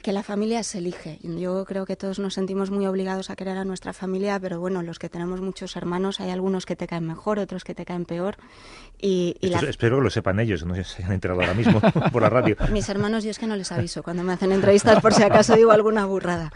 que 0.01 0.11
la 0.11 0.23
familia 0.23 0.63
se 0.63 0.79
elige. 0.79 1.19
Yo 1.21 1.63
creo 1.63 1.85
que 1.85 1.95
todos 1.95 2.17
nos 2.17 2.33
sentimos 2.33 2.71
muy 2.71 2.87
obligados 2.87 3.29
a 3.29 3.35
querer 3.35 3.55
a 3.59 3.65
nuestra 3.65 3.93
familia, 3.93 4.39
pero 4.39 4.59
bueno, 4.59 4.81
los 4.81 4.97
que 4.97 5.09
tenemos 5.09 5.41
muchos 5.41 5.75
hermanos, 5.75 6.19
hay 6.19 6.31
algunos 6.31 6.65
que 6.65 6.75
te 6.75 6.87
caen 6.87 7.05
mejor, 7.05 7.37
otros 7.37 7.63
que 7.63 7.75
te 7.75 7.85
caen 7.85 8.05
peor. 8.05 8.35
Y, 8.99 9.35
y 9.41 9.49
la- 9.49 9.59
Espero 9.59 9.97
que 9.97 10.03
lo 10.05 10.09
sepan 10.09 10.39
ellos, 10.39 10.65
no 10.65 10.73
se 10.83 11.03
hayan 11.03 11.11
enterado 11.13 11.39
ahora 11.41 11.53
mismo 11.53 11.79
por 12.11 12.23
la 12.23 12.29
radio. 12.31 12.55
mis 12.71 12.89
hermanos, 12.89 13.23
yo 13.23 13.29
es 13.29 13.37
que 13.37 13.45
no 13.45 13.55
les 13.55 13.71
aviso 13.71 14.01
cuando 14.01 14.23
me 14.23 14.33
hacen 14.33 14.51
entrevistas 14.51 14.99
por 15.01 15.13
si 15.13 15.21
acaso 15.21 15.55
digo 15.55 15.69
alguna 15.71 16.05
burrada. 16.07 16.51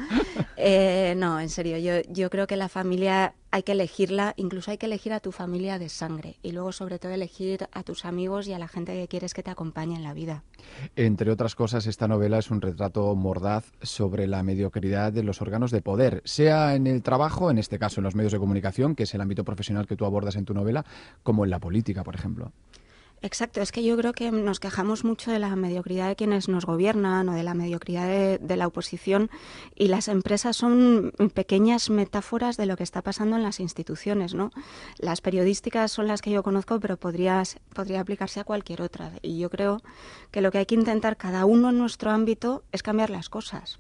Eh, 0.57 1.13
no, 1.15 1.39
en 1.39 1.49
serio, 1.49 1.77
yo, 1.77 2.01
yo 2.11 2.31
creo 2.31 2.47
que 2.47 2.55
la 2.55 2.67
familia 2.67 3.35
hay 3.51 3.63
que 3.63 3.71
elegirla, 3.71 4.33
incluso 4.37 4.71
hay 4.71 4.77
que 4.77 4.85
elegir 4.85 5.13
a 5.13 5.19
tu 5.19 5.31
familia 5.31 5.79
de 5.79 5.89
sangre 5.89 6.37
y 6.43 6.51
luego 6.51 6.71
sobre 6.71 6.99
todo 6.99 7.11
elegir 7.11 7.67
a 7.71 7.83
tus 7.83 8.05
amigos 8.05 8.47
y 8.47 8.53
a 8.53 8.59
la 8.59 8.67
gente 8.67 8.93
que 8.93 9.07
quieres 9.07 9.33
que 9.33 9.43
te 9.43 9.51
acompañe 9.51 9.95
en 9.95 10.03
la 10.03 10.13
vida. 10.13 10.43
Entre 10.95 11.31
otras 11.31 11.55
cosas, 11.55 11.87
esta 11.87 12.07
novela 12.07 12.37
es 12.37 12.51
un 12.51 12.61
retrato 12.61 13.15
mordaz 13.15 13.71
sobre 13.81 14.27
la 14.27 14.43
mediocridad 14.43 15.11
de 15.11 15.23
los 15.23 15.41
órganos 15.41 15.71
de 15.71 15.81
poder, 15.81 16.21
sea 16.25 16.75
en 16.75 16.87
el 16.87 17.01
trabajo, 17.01 17.49
en 17.49 17.57
este 17.57 17.79
caso 17.79 17.99
en 17.99 18.03
los 18.03 18.15
medios 18.15 18.33
de 18.33 18.39
comunicación, 18.39 18.95
que 18.95 19.03
es 19.03 19.13
el 19.13 19.21
ámbito 19.21 19.43
profesional 19.43 19.87
que 19.87 19.95
tú 19.95 20.05
abordas 20.05 20.35
en 20.35 20.45
tu 20.45 20.53
novela, 20.53 20.85
como 21.23 21.43
en 21.43 21.49
la 21.49 21.59
política, 21.59 22.03
por 22.03 22.15
ejemplo. 22.15 22.51
Exacto, 23.21 23.61
es 23.61 23.73
que 23.73 23.83
yo 23.83 23.97
creo 23.97 24.13
que 24.13 24.31
nos 24.31 24.61
quejamos 24.61 25.03
mucho 25.03 25.29
de 25.31 25.39
la 25.39 25.53
mediocridad 25.57 26.07
de 26.07 26.15
quienes 26.15 26.47
nos 26.47 26.65
gobiernan 26.65 27.27
o 27.27 27.33
de 27.33 27.43
la 27.43 27.53
mediocridad 27.53 28.07
de, 28.07 28.55
la 28.55 28.67
oposición 28.67 29.29
y 29.75 29.89
las 29.89 30.07
empresas 30.07 30.55
son 30.55 31.11
pequeñas 31.33 31.89
metáforas 31.89 32.55
de 32.55 32.65
lo 32.65 32.77
que 32.77 32.83
está 32.83 33.01
pasando 33.01 33.35
en 33.35 33.43
las 33.43 33.59
instituciones, 33.59 34.33
¿no? 34.33 34.51
Las 34.97 35.19
periodísticas 35.19 35.91
son 35.91 36.07
las 36.07 36.21
que 36.21 36.31
yo 36.31 36.43
conozco, 36.43 36.79
pero 36.79 36.95
podría, 36.95 37.43
podría 37.73 37.99
aplicarse 37.99 38.39
a 38.39 38.45
cualquier 38.45 38.81
otra. 38.81 39.11
Y 39.21 39.37
yo 39.37 39.49
creo 39.49 39.81
que 40.31 40.41
lo 40.41 40.51
que 40.51 40.59
hay 40.59 40.65
que 40.65 40.75
intentar 40.75 41.17
cada 41.17 41.45
uno 41.45 41.71
en 41.71 41.77
nuestro 41.77 42.11
ámbito 42.11 42.63
es 42.71 42.83
cambiar 42.83 43.09
las 43.09 43.27
cosas. 43.27 43.79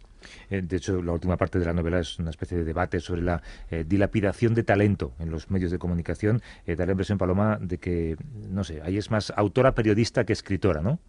Eh, 0.49 0.61
de 0.61 0.77
hecho, 0.77 1.01
la 1.01 1.11
última 1.13 1.37
parte 1.37 1.59
de 1.59 1.65
la 1.65 1.73
novela 1.73 1.99
es 1.99 2.19
una 2.19 2.29
especie 2.29 2.57
de 2.57 2.63
debate 2.63 2.99
sobre 2.99 3.21
la 3.21 3.41
eh, 3.69 3.85
dilapidación 3.87 4.53
de 4.53 4.63
talento 4.63 5.13
en 5.19 5.31
los 5.31 5.49
medios 5.49 5.71
de 5.71 5.79
comunicación. 5.79 6.41
Eh, 6.65 6.75
da 6.75 6.85
la 6.85 6.91
impresión, 6.91 7.17
Paloma, 7.17 7.57
de 7.61 7.77
que, 7.77 8.17
no 8.49 8.63
sé, 8.63 8.81
ahí 8.83 8.97
es 8.97 9.11
más 9.11 9.31
autora 9.35 9.73
periodista 9.73 10.25
que 10.25 10.33
escritora, 10.33 10.81
¿no? 10.81 10.99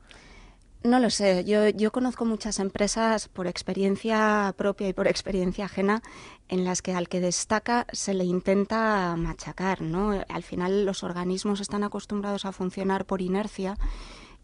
No 0.82 0.98
lo 0.98 1.10
sé. 1.10 1.44
Yo, 1.44 1.68
yo 1.68 1.92
conozco 1.92 2.24
muchas 2.24 2.58
empresas 2.58 3.28
por 3.28 3.46
experiencia 3.46 4.54
propia 4.56 4.88
y 4.88 4.94
por 4.94 5.08
experiencia 5.08 5.66
ajena 5.66 6.02
en 6.48 6.64
las 6.64 6.80
que 6.80 6.94
al 6.94 7.08
que 7.10 7.20
destaca 7.20 7.86
se 7.92 8.14
le 8.14 8.24
intenta 8.24 9.14
machacar, 9.16 9.82
¿no? 9.82 10.24
Al 10.26 10.42
final 10.42 10.86
los 10.86 11.02
organismos 11.02 11.60
están 11.60 11.84
acostumbrados 11.84 12.46
a 12.46 12.52
funcionar 12.52 13.04
por 13.04 13.20
inercia 13.20 13.76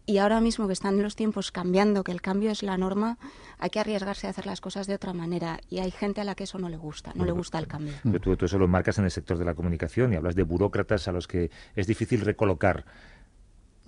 y 0.07 0.19
ahora 0.19 0.39
mismo 0.39 0.67
que 0.67 0.73
están 0.73 1.03
los 1.03 1.17
tiempos 1.17 1.51
cambiando, 1.51 2.03
que 2.05 2.13
el 2.13 2.21
cambio 2.21 2.49
es 2.49 2.63
la 2.63 2.77
norma, 2.77 3.17
hay 3.59 3.69
que 3.69 3.81
arriesgarse 3.81 4.25
a 4.25 4.29
hacer 4.29 4.45
las 4.45 4.61
cosas 4.61 4.87
de 4.87 4.95
otra 4.95 5.11
manera. 5.11 5.59
Y 5.69 5.79
hay 5.79 5.91
gente 5.91 6.21
a 6.21 6.23
la 6.23 6.33
que 6.33 6.45
eso 6.45 6.57
no 6.57 6.69
le 6.69 6.77
gusta, 6.77 7.11
no 7.13 7.25
le 7.25 7.33
gusta 7.33 7.59
el 7.59 7.67
cambio. 7.67 7.93
tú, 8.21 8.37
tú 8.37 8.45
eso 8.45 8.57
lo 8.57 8.69
marcas 8.69 8.97
en 8.99 9.03
el 9.03 9.11
sector 9.11 9.37
de 9.37 9.43
la 9.43 9.53
comunicación 9.53 10.13
y 10.13 10.15
hablas 10.15 10.35
de 10.35 10.43
burócratas 10.43 11.09
a 11.09 11.11
los 11.11 11.27
que 11.27 11.51
es 11.75 11.87
difícil 11.87 12.21
recolocar. 12.21 12.85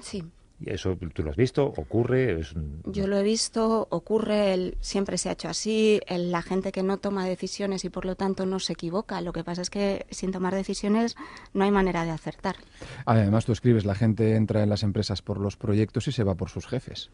Sí. 0.02 0.30
¿Eso 0.66 0.98
tú 1.14 1.24
lo 1.24 1.32
has 1.32 1.38
visto? 1.38 1.66
¿Ocurre? 1.66 2.42
Yo 2.86 3.08
lo 3.08 3.18
he 3.18 3.24
visto, 3.24 3.88
ocurre, 3.90 4.76
siempre 4.82 5.18
se 5.18 5.30
ha 5.30 5.32
hecho 5.32 5.48
así, 5.48 6.02
la 6.10 6.42
gente 6.42 6.72
que 6.72 6.84
no 6.84 6.98
toma 6.98 7.26
decisiones 7.26 7.86
y 7.86 7.90
por 7.90 8.06
lo 8.06 8.16
tanto 8.16 8.46
no 8.46 8.60
se 8.60 8.74
equivoca. 8.74 9.22
Lo 9.22 9.32
que 9.32 9.44
pasa 9.44 9.62
es 9.62 9.70
que 9.70 10.06
sin 10.10 10.32
tomar 10.32 10.54
decisiones 10.54 11.16
no 11.54 11.64
hay 11.64 11.72
manera 11.72 12.04
de 12.04 12.12
acertar. 12.12 12.58
Además, 13.06 13.46
tú 13.46 13.54
escribes, 13.54 13.86
la 13.86 13.96
gente 13.96 14.36
entra 14.36 14.62
en 14.62 14.70
las 14.70 14.84
empresas 14.84 15.22
por 15.22 15.40
los 15.40 15.56
proyectos 15.56 16.08
y 16.08 16.12
se 16.12 16.24
va 16.24 16.36
por 16.36 16.50
sus 16.50 16.68
jefes. 16.68 17.10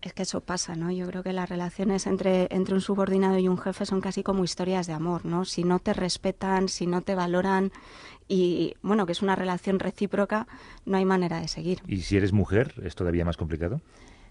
Es 0.00 0.12
que 0.12 0.22
eso 0.22 0.40
pasa, 0.40 0.76
¿no? 0.76 0.92
Yo 0.92 1.06
creo 1.08 1.24
que 1.24 1.32
las 1.32 1.48
relaciones 1.48 2.06
entre, 2.06 2.46
entre 2.50 2.74
un 2.74 2.80
subordinado 2.80 3.38
y 3.38 3.48
un 3.48 3.58
jefe 3.58 3.84
son 3.84 4.00
casi 4.00 4.22
como 4.22 4.44
historias 4.44 4.86
de 4.86 4.92
amor, 4.92 5.24
¿no? 5.24 5.44
Si 5.44 5.64
no 5.64 5.80
te 5.80 5.92
respetan, 5.92 6.68
si 6.68 6.86
no 6.86 7.02
te 7.02 7.16
valoran 7.16 7.72
y, 8.28 8.74
bueno, 8.80 9.06
que 9.06 9.12
es 9.12 9.22
una 9.22 9.34
relación 9.34 9.80
recíproca, 9.80 10.46
no 10.86 10.98
hay 10.98 11.04
manera 11.04 11.40
de 11.40 11.48
seguir. 11.48 11.80
¿Y 11.88 12.02
si 12.02 12.16
eres 12.16 12.32
mujer, 12.32 12.74
es 12.84 12.94
todavía 12.94 13.24
más 13.24 13.36
complicado? 13.36 13.80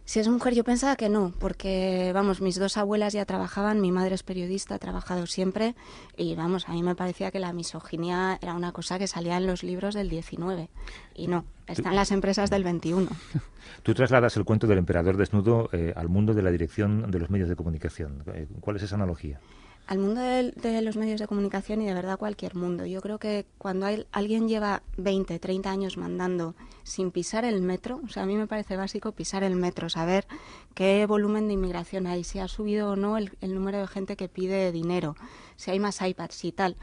Si 0.08 0.22
es 0.22 0.30
mujer, 0.30 0.54
yo 0.54 0.64
pensaba 0.64 0.96
que 0.96 1.10
no, 1.10 1.34
porque, 1.38 2.12
vamos, 2.14 2.40
mis 2.40 2.58
dos 2.58 2.78
abuelas 2.78 3.12
ya 3.12 3.26
trabajaban, 3.26 3.82
mi 3.82 3.92
madre 3.92 4.16
es 4.16 4.24
periodista, 4.24 4.76
ha 4.76 4.80
trabajado 4.80 5.28
siempre, 5.28 5.76
y, 6.16 6.34
vamos, 6.36 6.70
a 6.70 6.72
mí 6.72 6.82
me 6.82 6.96
parecía 6.96 7.30
que 7.30 7.40
la 7.40 7.52
misoginia 7.52 8.40
era 8.42 8.54
una 8.54 8.72
cosa 8.72 8.98
que 8.98 9.08
salía 9.08 9.36
en 9.36 9.46
los 9.46 9.64
libros 9.64 9.96
del 9.96 10.08
19, 10.08 10.70
y 11.14 11.28
no, 11.28 11.44
están 11.68 11.94
las 11.94 12.12
empresas 12.12 12.50
del 12.50 12.64
21. 12.64 13.10
Tú 13.84 13.94
trasladas 13.94 14.38
el 14.38 14.46
cuento 14.46 14.66
del 14.66 14.78
emperador 14.78 15.18
desnudo 15.18 15.68
eh, 15.74 15.92
al 15.94 16.08
mundo 16.08 16.34
de 16.34 16.42
la 16.42 16.52
dirección 16.52 17.12
de 17.12 17.20
los 17.20 17.30
medios 17.30 17.50
de 17.50 17.58
comunicación. 17.58 18.24
Eh, 18.34 18.48
¿Cuál 18.62 18.78
es 18.78 18.84
esa 18.84 18.96
analogía? 18.96 19.42
Al 19.88 20.00
mundo 20.00 20.20
de, 20.22 20.82
los 20.82 20.98
medios 20.98 21.20
de 21.20 21.28
comunicación 21.28 21.82
y 21.82 21.88
de 21.88 21.94
verdad 21.94 22.20
cualquier 22.20 22.56
mundo. 22.56 22.86
Yo 22.86 23.02
creo 23.02 23.20
que 23.20 23.46
cuando 23.58 23.88
alguien 24.12 24.50
lleva 24.50 24.84
20, 24.98 25.40
30 25.40 25.72
años 25.72 25.96
mandando 25.96 26.56
sin 26.84 27.10
pisar 27.12 27.46
el 27.46 27.62
metro, 27.62 28.02
o 28.06 28.10
sea, 28.10 28.24
a 28.24 28.26
mí 28.26 28.36
me 28.36 28.48
parece 28.48 28.76
básico 28.76 29.14
pisar 29.14 29.44
el 29.44 29.56
metro, 29.56 29.90
saber 29.90 30.28
qué 30.76 31.06
volumen 31.06 31.48
de 31.48 31.54
inmigración 31.54 32.06
hay, 32.06 32.26
si 32.26 32.40
ha 32.40 32.50
subido 32.50 32.92
o 32.92 32.96
no 32.98 33.18
el, 33.18 33.38
el 33.40 33.56
número 33.56 33.80
de 33.80 33.88
gente 33.88 34.18
que 34.18 34.28
pide 34.28 34.74
dinero, 34.74 35.16
si 35.56 35.72
hay 35.72 35.80
más 35.80 36.02
iPads 36.02 36.44
y 36.44 36.52
tal. 36.52 36.76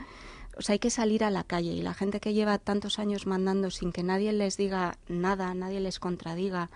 O 0.57 0.63
sea, 0.63 0.75
hay 0.75 0.79
que 0.79 0.91
salir 0.91 1.25
a 1.25 1.31
la 1.31 1.45
calle 1.45 1.73
y 1.73 1.83
la 1.83 1.95
gente 1.95 2.21
que 2.21 2.33
lleva 2.33 2.59
tantos 2.59 2.99
años 2.99 3.27
mandando 3.27 3.71
sin 3.71 3.93
que 3.93 4.03
nadie 4.03 4.33
les 4.33 4.57
diga 4.57 4.97
nada, 5.09 5.53
nadie 5.53 5.81
les 5.81 5.99
contradiga 5.99 6.71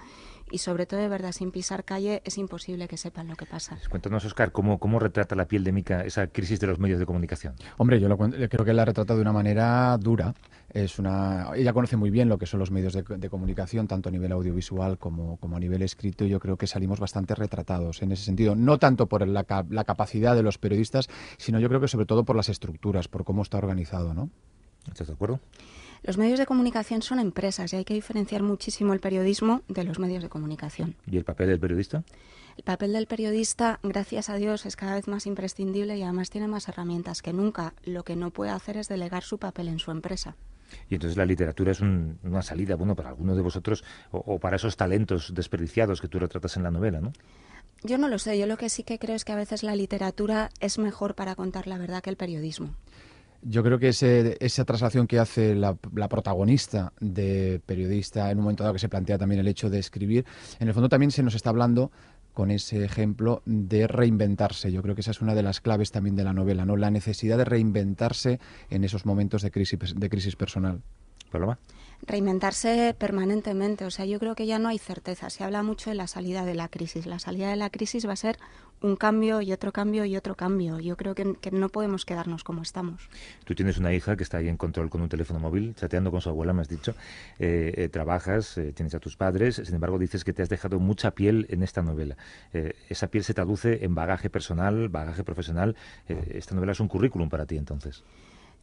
y 0.50 0.58
sobre 0.58 0.86
todo 0.86 1.00
de 1.00 1.08
verdad 1.08 1.32
sin 1.32 1.50
pisar 1.50 1.84
calle 1.84 2.22
es 2.24 2.38
imposible 2.38 2.88
que 2.88 2.96
sepan 2.96 3.28
lo 3.28 3.36
que 3.36 3.46
pasa. 3.46 3.78
Cuéntanos, 3.88 4.24
Oscar, 4.24 4.52
¿cómo, 4.52 4.78
cómo 4.78 4.98
retrata 4.98 5.34
la 5.34 5.46
piel 5.46 5.64
de 5.64 5.72
Mica 5.72 6.04
esa 6.04 6.26
crisis 6.28 6.60
de 6.60 6.66
los 6.66 6.78
medios 6.78 6.98
de 6.98 7.06
comunicación? 7.06 7.54
Hombre, 7.76 8.00
yo, 8.00 8.08
creo 8.16 8.64
que 8.64 8.72
la 8.72 8.84
retrata 8.84 9.14
de 9.14 9.20
una 9.20 9.32
manera 9.32 9.96
dura. 9.98 10.34
Es 10.70 10.98
una, 10.98 11.48
ella 11.54 11.72
conoce 11.72 11.96
muy 11.96 12.10
bien 12.10 12.28
lo 12.28 12.36
que 12.36 12.44
son 12.44 12.60
los 12.60 12.70
medios 12.70 12.92
de, 12.92 13.30
comunicación, 13.30 13.88
tanto 13.88 14.10
a 14.10 14.12
nivel 14.12 14.32
audiovisual 14.32 14.98
como, 14.98 15.38
como, 15.38 15.56
a 15.56 15.60
nivel 15.60 15.80
escrito, 15.82 16.26
y 16.26 16.28
yo 16.28 16.40
creo 16.40 16.58
que 16.58 16.66
salimos 16.66 17.00
bastante 17.00 17.34
retratados 17.34 18.02
en 18.02 18.12
ese 18.12 18.24
sentido. 18.24 18.54
No 18.54 18.78
tanto 18.78 19.06
por 19.06 19.26
la, 19.26 19.46
la 19.70 19.84
capacidad 19.84 20.34
de 20.34 20.42
los 20.42 20.58
periodistas, 20.58 21.08
sino 21.38 21.58
yo 21.58 21.68
creo 21.68 21.80
que 21.80 21.88
sobre 21.88 22.04
todo 22.04 22.24
por 22.24 22.36
las 22.36 22.50
estructuras, 22.50 23.08
por 23.08 23.24
cómo 23.24 23.42
está 23.42 23.56
organizado, 23.56 24.12
¿no? 24.12 24.28
¿Estás 24.86 25.06
de 25.06 25.14
acuerdo? 25.14 25.40
Los 26.02 26.16
medios 26.16 26.38
de 26.38 26.46
comunicación 26.46 27.02
son 27.02 27.18
empresas 27.18 27.72
y 27.72 27.76
hay 27.76 27.84
que 27.84 27.94
diferenciar 27.94 28.42
muchísimo 28.42 28.92
el 28.92 29.00
periodismo 29.00 29.62
de 29.68 29.84
los 29.84 29.98
medios 29.98 30.22
de 30.22 30.28
comunicación. 30.28 30.94
¿Y 31.10 31.16
el 31.16 31.24
papel 31.24 31.48
del 31.48 31.60
periodista? 31.60 32.04
El 32.56 32.64
papel 32.64 32.92
del 32.92 33.06
periodista, 33.06 33.78
gracias 33.84 34.28
a 34.28 34.34
Dios, 34.34 34.66
es 34.66 34.74
cada 34.74 34.94
vez 34.94 35.06
más 35.06 35.26
imprescindible 35.26 35.96
y 35.96 36.02
además 36.02 36.28
tiene 36.28 36.48
más 36.48 36.68
herramientas 36.68 37.22
que 37.22 37.32
nunca. 37.32 37.72
Lo 37.84 38.02
que 38.02 38.16
no 38.16 38.30
puede 38.30 38.50
hacer 38.50 38.76
es 38.76 38.88
delegar 38.88 39.22
su 39.22 39.38
papel 39.38 39.68
en 39.68 39.78
su 39.78 39.92
empresa. 39.92 40.34
Y 40.90 40.94
entonces 40.94 41.16
la 41.16 41.24
literatura 41.24 41.72
es 41.72 41.80
una 41.80 42.42
salida, 42.42 42.74
bueno, 42.76 42.94
para 42.94 43.10
algunos 43.10 43.36
de 43.36 43.42
vosotros 43.42 43.84
o, 44.10 44.38
para 44.38 44.56
esos 44.56 44.76
talentos 44.76 45.32
desperdiciados 45.34 46.00
que 46.00 46.08
tú 46.08 46.18
retratas 46.18 46.56
en 46.56 46.62
la 46.62 46.70
novela, 46.70 47.00
¿no? 47.00 47.12
Yo 47.84 47.96
no 47.96 48.08
lo 48.08 48.18
sé, 48.18 48.36
yo 48.36 48.46
lo 48.46 48.56
que 48.56 48.70
sí 48.70 48.82
que 48.82 48.98
creo 48.98 49.14
es 49.14 49.24
que 49.24 49.32
a 49.32 49.36
veces 49.36 49.62
la 49.62 49.76
literatura 49.76 50.50
es 50.58 50.78
mejor 50.78 51.14
para 51.14 51.36
contar 51.36 51.68
la 51.68 51.78
verdad 51.78 52.02
que 52.02 52.10
el 52.10 52.16
periodismo. 52.16 52.74
Yo 53.42 53.62
creo 53.62 53.78
que 53.78 53.88
ese, 53.88 54.36
esa 54.40 54.64
traslación 54.64 55.06
que 55.06 55.18
hace 55.18 55.54
la, 55.54 55.74
protagonista 55.74 56.92
de 57.00 57.60
periodista 57.64 58.30
en 58.30 58.38
un 58.38 58.44
momento 58.44 58.64
dado 58.64 58.74
que 58.74 58.80
se 58.80 58.88
plantea 58.88 59.16
también 59.16 59.40
el 59.40 59.48
hecho 59.48 59.70
de 59.70 59.78
escribir, 59.78 60.24
en 60.58 60.68
el 60.68 60.74
fondo 60.74 60.88
también 60.88 61.10
se 61.10 61.22
nos 61.22 61.34
está 61.34 61.50
hablando 61.50 61.92
con 62.34 62.50
ese 62.50 62.84
ejemplo 62.84 63.42
de 63.46 63.86
reinventarse. 63.86 64.70
Yo 64.70 64.82
creo 64.82 64.94
que 64.94 65.00
esa 65.00 65.10
es 65.12 65.20
una 65.20 65.34
de 65.34 65.42
las 65.42 65.60
claves 65.60 65.90
también 65.90 66.16
de 66.16 66.24
la 66.24 66.32
novela, 66.32 66.64
¿no? 66.64 66.76
La 66.76 66.90
necesidad 66.90 67.36
de 67.36 67.44
reinventarse 67.44 68.38
en 68.70 68.84
esos 68.84 69.06
momentos 69.06 69.42
de 69.42 69.50
crisis, 69.50 69.78
de 69.96 70.08
crisis 70.08 70.36
personal. 70.36 70.82
¿Paloma? 71.30 71.58
Reinventarse 72.02 72.94
permanentemente. 72.98 73.84
O 73.84 73.90
sea, 73.90 74.04
yo 74.04 74.18
creo 74.18 74.34
que 74.34 74.46
ya 74.46 74.58
no 74.58 74.68
hay 74.68 74.78
certeza. 74.78 75.30
Se 75.30 75.44
habla 75.44 75.62
mucho 75.62 75.90
de 75.90 75.96
la 75.96 76.06
salida 76.06 76.44
de 76.44 76.54
la 76.54 76.68
crisis. 76.68 77.06
La 77.06 77.18
salida 77.18 77.50
de 77.50 77.56
la 77.56 77.70
crisis 77.70 78.06
va 78.06 78.12
a 78.12 78.16
ser 78.16 78.38
un 78.80 78.96
cambio 78.96 79.40
y 79.40 79.52
otro 79.52 79.72
cambio 79.72 80.04
y 80.04 80.16
otro 80.16 80.34
cambio. 80.34 80.78
Yo 80.78 80.96
creo 80.96 81.14
que, 81.14 81.24
no 81.50 81.68
podemos 81.68 82.04
quedarnos 82.04 82.44
como 82.44 82.62
estamos. 82.62 83.08
Tú 83.44 83.54
tienes 83.54 83.78
una 83.78 83.92
hija 83.92 84.16
que 84.16 84.22
está 84.22 84.38
ahí 84.38 84.48
en 84.48 84.56
control 84.56 84.90
con 84.90 85.00
un 85.00 85.08
teléfono 85.08 85.40
móvil, 85.40 85.74
chateando 85.74 86.10
con 86.10 86.20
su 86.20 86.28
abuela, 86.28 86.52
me 86.52 86.62
has 86.62 86.68
dicho. 86.68 86.94
Eh, 87.38 87.74
eh, 87.76 87.88
trabajas, 87.88 88.56
eh, 88.58 88.72
tienes 88.72 88.94
a 88.94 89.00
tus 89.00 89.16
padres, 89.16 89.56
sin 89.56 89.74
embargo 89.74 89.98
dices 89.98 90.24
que 90.24 90.32
te 90.32 90.42
has 90.42 90.48
dejado 90.48 90.78
mucha 90.78 91.10
piel 91.12 91.46
en 91.50 91.62
esta 91.62 91.82
novela. 91.82 92.16
esa 92.52 93.08
piel 93.08 93.24
se 93.24 93.34
traduce 93.34 93.84
en 93.84 93.94
bagaje 93.94 94.30
personal, 94.30 94.88
bagaje 94.88 95.24
profesional. 95.24 95.76
esta 96.08 96.54
novela 96.54 96.72
es 96.72 96.80
un 96.80 96.88
currículum 96.88 97.28
para 97.28 97.46
ti 97.46 97.56
entonces 97.56 98.04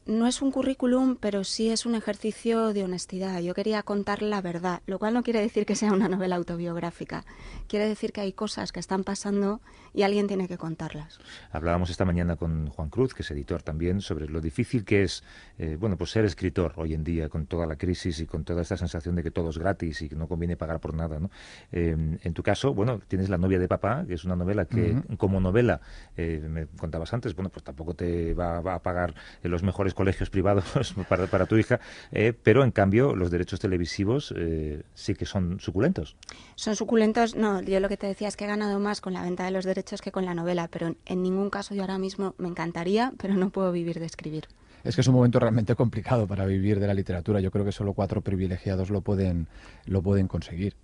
no 0.05 0.27
es 0.27 0.41
un 0.41 0.51
currículum, 0.51 1.15
pero 1.15 1.43
sí 1.43 1.69
es 1.69 1.85
un 1.85 1.95
ejercicio 1.95 2.73
de 2.73 2.83
honestidad. 2.83 3.39
Yo 3.41 3.53
quería 3.53 3.81
contar 3.81 4.21
la 4.21 4.41
verdad, 4.41 4.81
lo 4.85 4.99
cual 4.99 5.13
no 5.13 5.23
quiere 5.23 5.41
decir 5.41 5.65
que 5.65 5.75
sea 5.75 5.93
una 5.93 6.07
novela 6.07 6.35
autobiográfica. 6.35 7.25
Quiere 7.67 7.87
decir 7.87 8.11
que 8.11 8.21
hay 8.21 8.31
cosas 8.31 8.71
que 8.71 8.79
están 8.79 9.03
pasando 9.03 9.61
y 9.95 10.03
alguien 10.03 10.27
tiene 10.27 10.47
que 10.47 10.57
contarlas. 10.57 11.19
Hablábamos 11.51 11.89
esta 11.89 12.05
mañana 12.05 12.35
con 12.35 12.67
Juan 12.67 12.89
Cruz, 12.89 13.13
que 13.13 13.21
es 13.21 13.31
editor 13.31 13.63
también, 13.63 14.01
sobre 14.01 14.27
lo 14.27 14.41
difícil 14.41 14.83
que 14.83 15.03
es, 15.03 15.23
eh, 15.57 15.77
bueno, 15.79 15.97
pues 15.97 16.11
ser 16.11 16.25
escritor 16.25 16.73
hoy 16.75 16.93
en 16.93 17.03
día 17.03 17.29
con 17.29 17.45
toda 17.45 17.65
la 17.65 17.77
crisis 17.77 18.19
y 18.19 18.25
con 18.25 18.43
toda 18.43 18.61
esta 18.61 18.75
sensación 18.75 19.15
de 19.15 19.23
que 19.23 19.31
todo 19.31 19.49
es 19.49 19.57
gratis 19.57 20.01
y 20.01 20.09
que 20.09 20.15
no 20.15 20.27
conviene 20.27 20.57
pagar 20.57 20.79
por 20.79 20.93
nada, 20.93 21.19
¿no? 21.19 21.31
Eh, 21.71 21.95
en 22.21 22.33
tu 22.33 22.43
caso, 22.43 22.73
bueno, 22.73 22.99
tienes 23.07 23.29
La 23.29 23.37
novia 23.37 23.57
de 23.57 23.67
papá, 23.67 24.05
que 24.05 24.15
es 24.15 24.25
una 24.25 24.35
novela 24.35 24.65
que, 24.65 25.01
como 25.17 25.39
novela, 25.39 25.79
eh, 26.17 26.45
me 26.47 26.67
contabas 26.67 27.13
antes, 27.13 27.33
bueno, 27.35 27.49
pues 27.49 27.63
tampoco 27.63 27.93
te 27.93 28.33
va, 28.33 28.59
va 28.59 28.75
a 28.75 28.83
pagar 28.83 29.13
los 29.43 29.63
mejores 29.63 29.93
colegios 29.93 30.29
privados 30.29 30.93
para, 31.09 31.27
para 31.27 31.45
tu 31.45 31.57
hija, 31.57 31.79
eh, 32.11 32.33
pero 32.33 32.63
en 32.63 32.71
cambio 32.71 33.15
los 33.15 33.31
derechos 33.31 33.59
televisivos 33.59 34.33
eh, 34.35 34.83
sí 34.93 35.15
que 35.15 35.25
son 35.25 35.59
suculentos. 35.59 36.15
Son 36.55 36.75
suculentos, 36.75 37.35
no, 37.35 37.61
yo 37.61 37.79
lo 37.79 37.89
que 37.89 37.97
te 37.97 38.07
decía 38.07 38.27
es 38.27 38.35
que 38.35 38.45
he 38.45 38.47
ganado 38.47 38.79
más 38.79 39.01
con 39.01 39.13
la 39.13 39.21
venta 39.21 39.45
de 39.45 39.51
los 39.51 39.65
derechos 39.65 39.84
que 40.01 40.11
con 40.11 40.25
la 40.25 40.33
novela, 40.33 40.67
pero 40.67 40.95
en 41.05 41.23
ningún 41.23 41.49
caso 41.49 41.75
yo 41.75 41.81
ahora 41.81 41.97
mismo 41.97 42.35
me 42.37 42.47
encantaría, 42.47 43.13
pero 43.17 43.35
no 43.35 43.49
puedo 43.49 43.71
vivir 43.71 43.99
de 43.99 44.05
escribir. 44.05 44.47
Es 44.83 44.95
que 44.95 45.01
es 45.01 45.07
un 45.07 45.15
momento 45.15 45.39
realmente 45.39 45.75
complicado 45.75 46.27
para 46.27 46.45
vivir 46.45 46.79
de 46.79 46.87
la 46.87 46.93
literatura. 46.93 47.39
Yo 47.39 47.49
creo 47.49 47.65
que 47.65 47.71
solo 47.71 47.93
cuatro 47.93 48.21
privilegiados 48.21 48.91
lo 48.91 49.01
pueden, 49.01 49.47
lo 49.85 50.01
pueden 50.03 50.27
conseguir. 50.27 50.75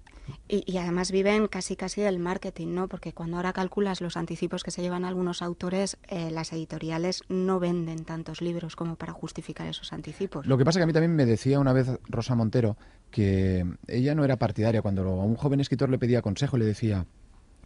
Y, 0.48 0.78
además 0.78 1.12
viven 1.12 1.48
casi 1.48 1.76
casi 1.76 2.02
del 2.02 2.20
marketing, 2.20 2.70
¿no? 2.70 2.88
Porque 2.88 3.12
cuando 3.14 3.38
ahora 3.38 3.54
calculas 3.54 4.02
los 4.02 4.18
anticipos 4.18 4.64
que 4.64 4.72
se 4.72 4.82
llevan 4.82 5.04
algunos 5.04 5.42
autores, 5.42 5.98
eh, 6.08 6.32
las 6.32 6.54
editoriales 6.54 7.24
no 7.28 7.60
venden 7.60 8.06
tantos 8.06 8.42
libros 8.42 8.76
como 8.76 8.96
para 8.96 9.14
justificar 9.14 9.68
esos 9.68 9.94
anticipos. 9.94 10.46
Lo 10.46 10.58
que 10.58 10.66
pasa 10.66 10.80
que 10.80 10.84
a 10.84 10.88
mí 10.88 10.94
también 10.94 11.16
me 11.16 11.26
decía 11.26 11.60
una 11.60 11.74
vez 11.74 11.88
Rosa 12.08 12.36
Montero 12.36 12.78
que 13.10 13.66
ella 13.88 14.16
no 14.16 14.24
era 14.24 14.38
partidaria 14.38 14.82
cuando 14.82 15.04
a 15.04 15.26
un 15.26 15.36
joven 15.36 15.60
escritor 15.60 15.90
le 15.90 16.00
pedía 16.00 16.22
consejo, 16.22 16.58
le 16.58 16.66
decía, 16.66 17.06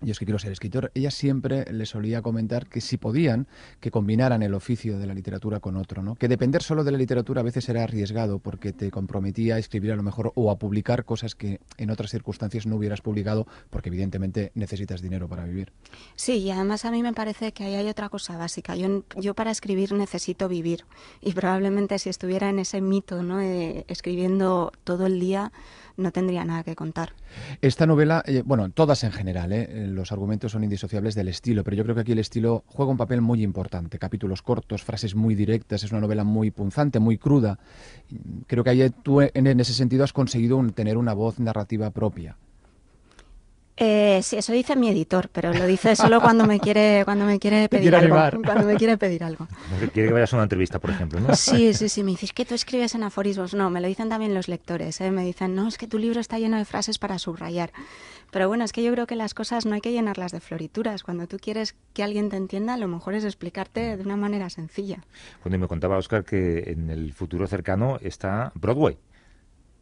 yo 0.02 0.12
es 0.12 0.20
que 0.20 0.26
quiero 0.26 0.40
ser 0.40 0.52
escritor, 0.52 0.92
ella 0.94 1.12
siempre 1.12 1.66
le 1.72 1.86
solía 1.86 2.22
comentar 2.22 2.68
que 2.68 2.82
si 2.82 2.98
podían, 2.98 3.48
que 3.80 3.92
combinaran 3.92 4.44
el 4.44 4.54
oficio 4.54 5.00
de 5.00 5.08
la 5.08 5.14
literatura 5.14 5.60
con 5.60 5.78
otro, 5.78 6.04
¿no? 6.04 6.16
Que 6.16 6.28
depender 6.28 6.62
solo 6.64 6.84
de 6.84 6.92
la 6.92 6.98
literatura 6.98 7.42
a 7.42 7.44
veces 7.44 7.68
era 7.70 7.84
arriesgado 7.84 8.40
porque 8.40 8.74
te 8.74 8.92
comprometía 8.92 9.56
a 9.56 9.60
escribir 9.60 9.92
a 9.92 9.96
lo 9.96 10.04
mejor 10.04 10.32
o 10.36 10.52
a 10.52 10.58
publicar 10.58 11.06
cosas 11.06 11.36
que 11.36 11.60
en 11.78 11.90
otras 11.90 12.12
circunstancias 12.12 12.66
no 12.66 12.76
hubieras 12.76 13.02
publicado 13.02 13.48
porque 13.70 13.90
evidentemente 13.90 14.52
necesitas 14.56 15.02
dinero 15.02 15.28
para 15.28 15.46
vivir. 15.46 15.72
Sí, 16.16 16.38
y 16.40 16.52
además 16.52 16.86
a 16.86 16.92
mí 16.92 17.02
me 17.04 17.14
parece 17.14 17.52
que 17.52 17.64
ahí 17.64 17.76
hay 17.76 17.88
otra 17.88 18.10
cosa 18.10 18.38
básica. 18.38 18.76
Yo, 18.76 19.04
yo 19.18 19.34
para 19.34 19.52
escribir 19.52 19.94
necesito 19.94 20.48
vivir 20.48 20.86
y 21.22 21.34
probablemente 21.34 22.00
si 22.00 22.10
estuviera 22.10 22.50
en 22.50 22.60
ese 22.60 22.82
mito, 22.82 23.24
¿no? 23.24 23.40
escribiendo 23.40 24.72
todo 24.84 25.06
el 25.06 25.20
día, 25.20 25.52
no 25.98 26.12
tendría 26.12 26.44
nada 26.46 26.64
que 26.64 26.76
contar. 26.76 27.14
Esta 27.62 27.86
novela, 27.86 28.24
eh, 28.26 28.44
bueno, 28.46 28.70
todas 28.70 29.04
en 29.04 29.12
general, 29.12 29.54
eh, 29.54 29.88
los 29.96 30.12
argumentos 30.12 30.52
son 30.52 30.64
indisociables 30.64 31.16
del 31.16 31.28
estilo, 31.28 31.64
pero 31.64 31.76
yo 31.76 31.84
creo 31.84 31.96
que 31.96 32.02
aquí 32.02 32.12
el 32.12 32.20
estilo 32.20 32.64
juega 32.68 32.92
un 32.92 32.98
papel 32.98 33.22
muy 33.22 33.42
importante. 33.42 33.98
Capítulos 33.98 34.42
cortos, 34.42 34.84
frases 34.84 35.16
muy 35.16 35.34
directas, 35.34 35.84
es 35.84 35.92
una 35.92 36.02
novela 36.02 36.24
muy 36.24 36.52
punzante, 36.52 37.00
muy 37.00 37.18
cruda. 37.18 37.58
Creo 38.48 38.64
que 38.64 38.70
ahí 38.70 38.90
tú 39.04 39.22
en 39.22 39.60
ese 39.60 39.74
sentido 39.74 40.04
has 40.04 40.14
conseguido 40.14 40.64
tener 40.74 40.98
una 40.98 41.14
voz 41.14 41.40
narrativa 41.40 41.90
propia. 41.90 42.38
Eh, 43.78 44.22
sí, 44.24 44.38
eso 44.38 44.54
dice 44.54 44.78
mi 44.78 44.88
editor, 44.90 45.28
pero 45.30 45.54
lo 45.54 45.66
dice 45.66 45.98
solo 45.98 46.22
cuando 46.22 46.46
me 46.46 46.62
quiere, 46.62 47.02
cuando 47.04 47.26
me 47.26 47.40
quiere 47.40 47.68
pedir 47.68 47.94
algo. 47.94 48.16
Cuando 48.44 48.66
me 48.66 48.76
quiere 48.76 48.98
pedir 48.98 49.24
algo. 49.24 49.48
Quiere 49.92 50.08
que 50.08 50.14
vayas 50.14 50.32
a 50.32 50.38
una 50.38 50.44
entrevista, 50.44 50.80
por 50.80 50.92
ejemplo, 50.92 51.20
¿no? 51.20 51.36
Sí, 51.36 51.74
sí, 51.74 51.90
sí. 51.90 52.02
Me 52.02 52.12
dices 52.12 52.32
que 52.32 52.46
tú 52.46 52.56
escribes 52.56 52.96
en 52.96 53.04
aforismos. 53.04 53.54
No, 53.54 53.70
me 53.70 53.82
lo 53.82 53.88
dicen 53.88 54.08
también 54.08 54.34
los 54.34 54.48
lectores. 54.48 55.02
¿eh? 55.02 55.12
Me 55.12 55.26
dicen, 55.26 55.56
no, 55.56 55.68
es 55.68 55.78
que 55.78 55.88
tu 55.88 55.98
libro 55.98 56.22
está 56.22 56.40
lleno 56.40 56.58
de 56.58 56.64
frases 56.64 57.00
para 57.00 57.20
subrayar. 57.20 57.72
Pero 58.32 58.48
bueno, 58.48 58.64
es 58.64 58.72
que 58.72 58.82
yo 58.82 58.94
creo 58.94 59.08
que 59.08 59.16
las 59.16 59.34
cosas 59.34 59.66
no 59.66 59.76
hay 59.76 59.82
que 59.82 59.92
llenarlas 59.92 60.32
de 60.32 60.40
florituras. 60.40 61.04
Cuando 61.04 61.28
tú 61.28 61.38
quieres 61.38 61.76
que 61.94 62.04
alguien 62.04 62.30
te 62.30 62.38
entienda, 62.38 62.78
lo 62.78 62.88
mejor 62.88 63.14
es 63.14 63.26
explicarte 63.26 63.98
de 63.98 64.04
una 64.04 64.16
manera 64.16 64.50
sencilla. 64.50 65.04
Cuando 65.44 65.60
me 65.60 65.68
contaba 65.68 65.98
Oscar 65.98 66.24
que 66.24 66.72
en 66.72 66.90
el 66.90 67.12
futuro 67.14 67.46
cercano 67.46 68.00
está 68.02 68.54
Broadway. 68.56 68.98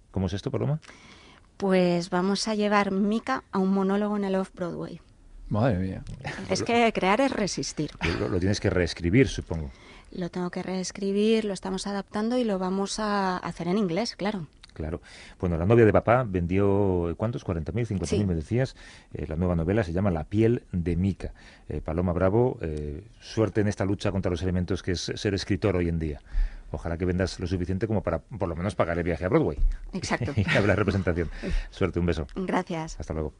¿Cómo 0.10 0.28
es 0.28 0.34
esto, 0.34 0.50
Paloma? 0.50 0.80
Pues 1.58 2.10
vamos 2.10 2.48
a 2.48 2.56
llevar 2.56 2.92
Mika 2.92 3.44
a 3.52 3.60
un 3.60 3.74
monólogo 3.74 4.18
en 4.18 4.24
el 4.24 4.36
Off-Broadway. 4.36 5.00
Madre 5.50 5.78
mía. 5.78 6.04
Es 6.50 6.64
que 6.64 6.92
crear 6.94 7.22
es 7.22 7.32
resistir. 7.32 7.92
Lo, 8.20 8.40
tienes 8.40 8.60
que 8.60 8.70
reescribir, 8.70 9.28
supongo. 9.28 9.70
Lo 10.12 10.30
tengo 10.30 10.50
que 10.50 10.64
reescribir, 10.64 11.46
lo 11.46 11.54
estamos 11.54 11.86
adaptando 11.88 12.38
y 12.38 12.44
lo 12.44 12.60
vamos 12.60 13.00
a 13.00 13.38
hacer 13.38 13.68
en 13.68 13.78
inglés, 13.78 14.16
claro. 14.16 14.48
Claro. 14.74 15.02
Bueno, 15.40 15.58
La 15.58 15.66
novia 15.66 15.86
de 15.86 15.94
papá 15.94 16.26
vendió, 16.28 17.14
¿cuántos? 17.18 17.46
¿40.000, 17.46 18.00
50.000 18.00 18.26
me 18.26 18.36
decías? 18.36 18.76
Eh, 19.14 19.28
la 19.28 19.36
nueva 19.36 19.56
novela 19.56 19.84
se 19.84 19.94
llama 19.94 20.10
La 20.10 20.24
piel 20.24 20.64
de 20.72 20.96
Mica. 20.96 21.34
Eh, 21.70 21.82
Paloma 21.82 22.14
Bravo, 22.14 22.58
eh, 22.62 23.04
suerte 23.20 23.62
en 23.62 23.68
esta 23.68 23.86
lucha 23.86 24.12
contra 24.12 24.32
los 24.32 24.42
elementos 24.42 24.82
que 24.82 24.94
es 24.94 25.12
ser 25.16 25.36
escritor 25.36 25.76
hoy 25.76 25.90
en 25.90 26.00
día. 26.00 26.20
Ojalá 26.74 26.98
que 26.98 27.06
vendas 27.06 27.40
lo 27.40 27.46
suficiente 27.46 27.88
como 27.88 28.02
para 28.02 28.20
por 28.20 28.50
lo 28.50 28.56
menos 28.56 28.74
pagar 28.74 28.98
el 28.98 29.04
viaje 29.04 29.26
a 29.26 29.30
Broadway. 29.30 29.58
Exacto. 29.94 30.34
y 30.36 30.44
la 30.44 30.76
representación. 30.76 31.30
Suerte, 31.70 32.00
un 32.00 32.08
beso. 32.08 32.28
Gracias. 32.36 33.00
Hasta 33.00 33.14
luego. 33.14 33.34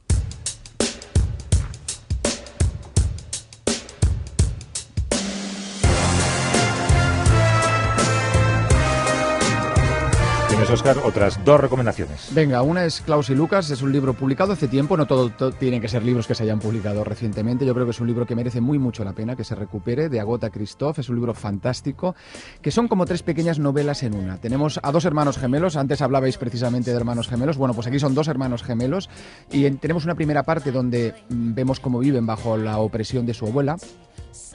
Oscar, 10.70 10.98
otras 11.04 11.44
dos 11.44 11.60
recomendaciones. 11.60 12.30
Venga, 12.32 12.62
una 12.62 12.86
es 12.86 13.02
Klaus 13.02 13.30
y 13.30 13.36
Lucas, 13.36 13.70
es 13.70 13.82
un 13.82 13.92
libro 13.92 14.14
publicado 14.14 14.54
hace 14.54 14.68
tiempo, 14.68 14.96
no 14.98 15.06
todo, 15.06 15.30
tienen 15.52 15.82
que 15.82 15.88
ser 15.88 16.04
libros 16.04 16.28
que 16.28 16.36
se 16.36 16.44
hayan 16.44 16.60
publicado 16.60 17.04
recientemente, 17.04 17.66
yo 17.66 17.74
creo 17.74 17.86
que 17.86 17.92
es 17.92 18.00
un 18.00 18.08
libro 18.08 18.26
que 18.26 18.36
merece 18.36 18.62
muy 18.62 18.80
mucho 18.80 19.04
la 19.04 19.14
pena 19.14 19.36
que 19.36 19.44
se 19.44 19.56
recupere, 19.56 20.10
de 20.10 20.20
Agota 20.20 20.50
Christoph, 20.50 21.00
es 21.00 21.10
un 21.10 21.16
libro 21.16 21.34
fantástico, 21.34 22.16
que 22.62 22.72
son 22.72 22.88
como 22.88 23.06
tres 23.06 23.24
pequeñas 23.24 23.60
novelas 23.60 24.04
en 24.04 24.16
una. 24.16 24.38
Tenemos 24.38 24.80
a 24.82 24.92
dos 24.92 25.06
hermanos 25.06 25.38
gemelos, 25.38 25.76
antes 25.76 26.02
hablabais 26.02 26.38
precisamente 26.38 26.92
de 26.92 26.98
hermanos 26.98 27.28
gemelos, 27.28 27.58
bueno, 27.58 27.74
pues 27.74 27.88
aquí 27.88 28.00
son 28.00 28.16
dos 28.16 28.28
hermanos 28.28 28.64
gemelos 28.64 29.10
y 29.52 29.70
tenemos 29.72 30.06
una 30.06 30.16
primera 30.16 30.44
parte 30.44 30.72
donde 30.72 31.14
mm, 31.30 31.54
vemos 31.54 31.80
cómo 31.80 32.00
viven 32.00 32.26
bajo 32.26 32.58
la 32.58 32.78
opresión 32.78 33.26
de 33.26 33.34
su 33.34 33.48
abuela, 33.48 33.78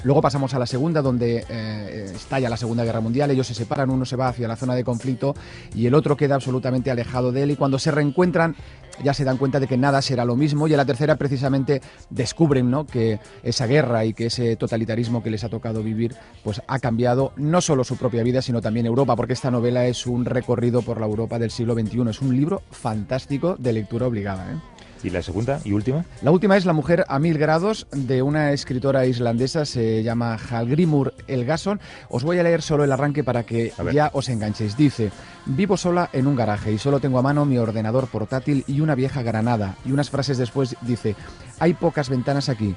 Luego 0.04 0.22
pasamos 0.22 0.54
a 0.54 0.58
la 0.58 0.66
segunda, 0.66 1.02
donde 1.02 1.44
eh, 1.48 2.12
estalla 2.14 2.48
la 2.48 2.56
Segunda 2.56 2.84
Guerra 2.84 3.00
Mundial. 3.00 3.30
Ellos 3.30 3.46
se 3.46 3.54
separan, 3.54 3.90
uno 3.90 4.04
se 4.04 4.16
va 4.16 4.28
hacia 4.28 4.48
la 4.48 4.56
zona 4.56 4.74
de 4.74 4.84
conflicto 4.84 5.34
y 5.74 5.86
el 5.86 5.94
otro 5.94 6.16
queda 6.16 6.34
absolutamente 6.34 6.90
alejado 6.90 7.32
de 7.32 7.42
él. 7.42 7.50
Y 7.50 7.56
cuando 7.56 7.78
se 7.78 7.90
reencuentran, 7.90 8.56
ya 9.02 9.14
se 9.14 9.24
dan 9.24 9.36
cuenta 9.36 9.60
de 9.60 9.66
que 9.66 9.76
nada 9.76 10.02
será 10.02 10.24
lo 10.24 10.36
mismo. 10.36 10.66
Y 10.68 10.72
en 10.72 10.76
la 10.76 10.84
tercera, 10.84 11.16
precisamente, 11.16 11.80
descubren 12.10 12.70
¿no? 12.70 12.86
que 12.86 13.20
esa 13.42 13.66
guerra 13.66 14.04
y 14.04 14.14
que 14.14 14.26
ese 14.26 14.56
totalitarismo 14.56 15.22
que 15.22 15.30
les 15.30 15.44
ha 15.44 15.48
tocado 15.48 15.82
vivir, 15.82 16.14
pues 16.42 16.62
ha 16.66 16.78
cambiado 16.78 17.32
no 17.36 17.60
solo 17.60 17.84
su 17.84 17.96
propia 17.96 18.22
vida, 18.22 18.42
sino 18.42 18.60
también 18.60 18.86
Europa, 18.86 19.16
porque 19.16 19.32
esta 19.32 19.50
novela 19.50 19.86
es 19.86 20.06
un 20.06 20.24
recorrido 20.24 20.82
por 20.82 21.00
la 21.00 21.06
Europa 21.06 21.38
del 21.38 21.50
siglo 21.50 21.74
XXI. 21.74 22.10
Es 22.10 22.20
un 22.20 22.36
libro 22.36 22.62
fantástico 22.70 23.56
de 23.58 23.72
lectura 23.72 24.06
obligada. 24.06 24.52
¿eh? 24.52 24.77
¿Y 25.02 25.10
la 25.10 25.22
segunda 25.22 25.60
y 25.64 25.72
última? 25.72 26.04
La 26.22 26.30
última 26.30 26.56
es 26.56 26.64
La 26.64 26.72
mujer 26.72 27.04
a 27.08 27.18
mil 27.18 27.38
grados 27.38 27.86
de 27.92 28.22
una 28.22 28.52
escritora 28.52 29.06
islandesa, 29.06 29.64
se 29.64 30.02
llama 30.02 30.36
Halgrimur 30.36 31.14
Elgason. 31.26 31.80
Os 32.08 32.24
voy 32.24 32.38
a 32.38 32.42
leer 32.42 32.62
solo 32.62 32.84
el 32.84 32.92
arranque 32.92 33.22
para 33.22 33.44
que 33.44 33.72
ya 33.92 34.10
os 34.12 34.28
enganchéis. 34.28 34.76
Dice, 34.76 35.10
vivo 35.46 35.76
sola 35.76 36.10
en 36.12 36.26
un 36.26 36.36
garaje 36.36 36.72
y 36.72 36.78
solo 36.78 37.00
tengo 37.00 37.18
a 37.18 37.22
mano 37.22 37.44
mi 37.44 37.58
ordenador 37.58 38.08
portátil 38.08 38.64
y 38.66 38.80
una 38.80 38.94
vieja 38.94 39.22
granada. 39.22 39.76
Y 39.84 39.92
unas 39.92 40.10
frases 40.10 40.38
después 40.38 40.76
dice, 40.82 41.14
hay 41.58 41.74
pocas 41.74 42.08
ventanas 42.08 42.48
aquí 42.48 42.74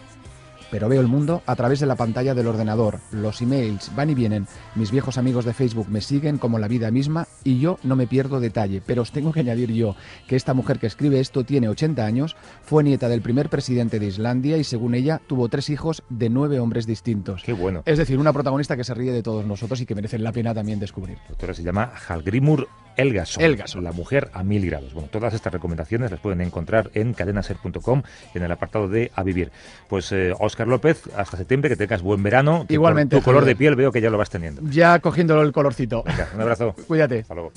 pero 0.72 0.90
veo 0.90 1.02
el 1.02 1.08
mundo 1.08 1.44
a 1.46 1.56
través 1.56 1.80
de 1.80 1.86
la 1.86 1.96
pantalla 1.96 2.34
del 2.34 2.48
ordenador. 2.48 3.00
Los 3.12 3.42
emails 3.42 3.92
van 3.96 4.10
y 4.10 4.16
vienen. 4.16 4.48
Mis 4.76 4.90
viejos 4.90 5.18
amigos 5.18 5.46
de 5.46 5.54
Facebook 5.54 5.90
me 5.90 6.02
siguen 6.02 6.38
como 6.38 6.58
la 6.58 6.68
vida 6.68 6.90
misma 6.90 7.28
y 7.44 7.60
yo 7.60 7.78
no 7.84 7.96
me 7.96 8.08
pierdo 8.08 8.40
detalle. 8.40 8.82
Pero 8.86 9.02
os 9.02 9.12
tengo 9.12 9.34
que 9.34 9.42
añadir 9.42 9.72
yo 9.74 9.96
que 10.28 10.36
esta 10.36 10.54
mujer 10.54 10.80
que 10.80 10.88
escribe 10.88 11.20
esto 11.20 11.44
tiene 11.44 11.70
80 11.70 12.06
años, 12.06 12.36
fue 12.64 12.84
nieta 12.84 13.10
del 13.10 13.22
primer 13.22 13.50
presidente 13.50 14.00
de 14.00 14.08
Islandia 14.08 14.58
y 14.58 14.64
según 14.64 14.96
ella 14.96 15.22
tuvo 15.28 15.50
tres 15.50 15.70
hijos 15.70 16.04
de 16.10 16.30
nueve 16.30 16.60
hombres 16.60 16.88
distintos. 16.88 17.44
Qué 17.44 17.54
bueno. 17.54 17.84
Es 17.86 17.98
decir, 17.98 18.18
una 18.18 18.34
protagonista 18.34 18.78
que 18.78 18.84
se 18.84 18.94
ríe 18.94 19.12
de 19.12 19.24
todos 19.24 19.46
nosotros 19.46 19.82
y 19.82 19.86
que 19.86 19.96
merece 19.96 20.18
la 20.20 20.32
pena 20.32 20.54
también 20.54 20.80
descubrir. 20.80 21.18
doctora 21.28 21.54
se 21.54 21.64
llama 21.64 21.92
Halgrimur 22.08 22.68
Elgason, 22.98 23.44
Elgason, 23.44 23.84
la 23.84 23.92
mujer 23.94 24.30
a 24.34 24.44
mil 24.44 24.66
grados. 24.66 24.94
Bueno, 24.94 25.10
todas 25.10 25.34
estas 25.34 25.52
recomendaciones 25.54 26.12
las 26.12 26.20
pueden 26.20 26.42
encontrar 26.42 26.92
en 26.94 27.14
cadenaser.com 27.14 28.04
en 28.34 28.44
el 28.44 28.52
apartado 28.52 28.88
de 28.88 29.12
A 29.16 29.24
Vivir. 29.24 29.52
Pues 29.88 30.14
Oscar 30.40 30.61
eh, 30.68 30.72
López, 30.72 31.04
hasta 31.16 31.38
septiembre, 31.38 31.70
que 31.70 31.76
tengas 31.76 32.02
buen 32.02 32.22
verano. 32.24 32.66
Igualmente. 32.70 33.16
Tu 33.18 33.22
color 33.22 33.46
de 33.46 33.56
piel 33.56 33.76
veo 33.76 33.92
que 33.92 34.02
ya 34.02 34.10
lo 34.10 34.18
vas 34.18 34.30
teniendo. 34.30 34.62
Ya 34.70 35.00
cogiéndolo 35.00 35.42
el 35.42 35.52
colorcito. 35.52 36.04
Venga, 36.04 36.30
un 36.34 36.42
abrazo. 36.42 36.76
Cuídate. 36.88 37.20
Hasta 37.20 37.34
luego. 37.34 37.52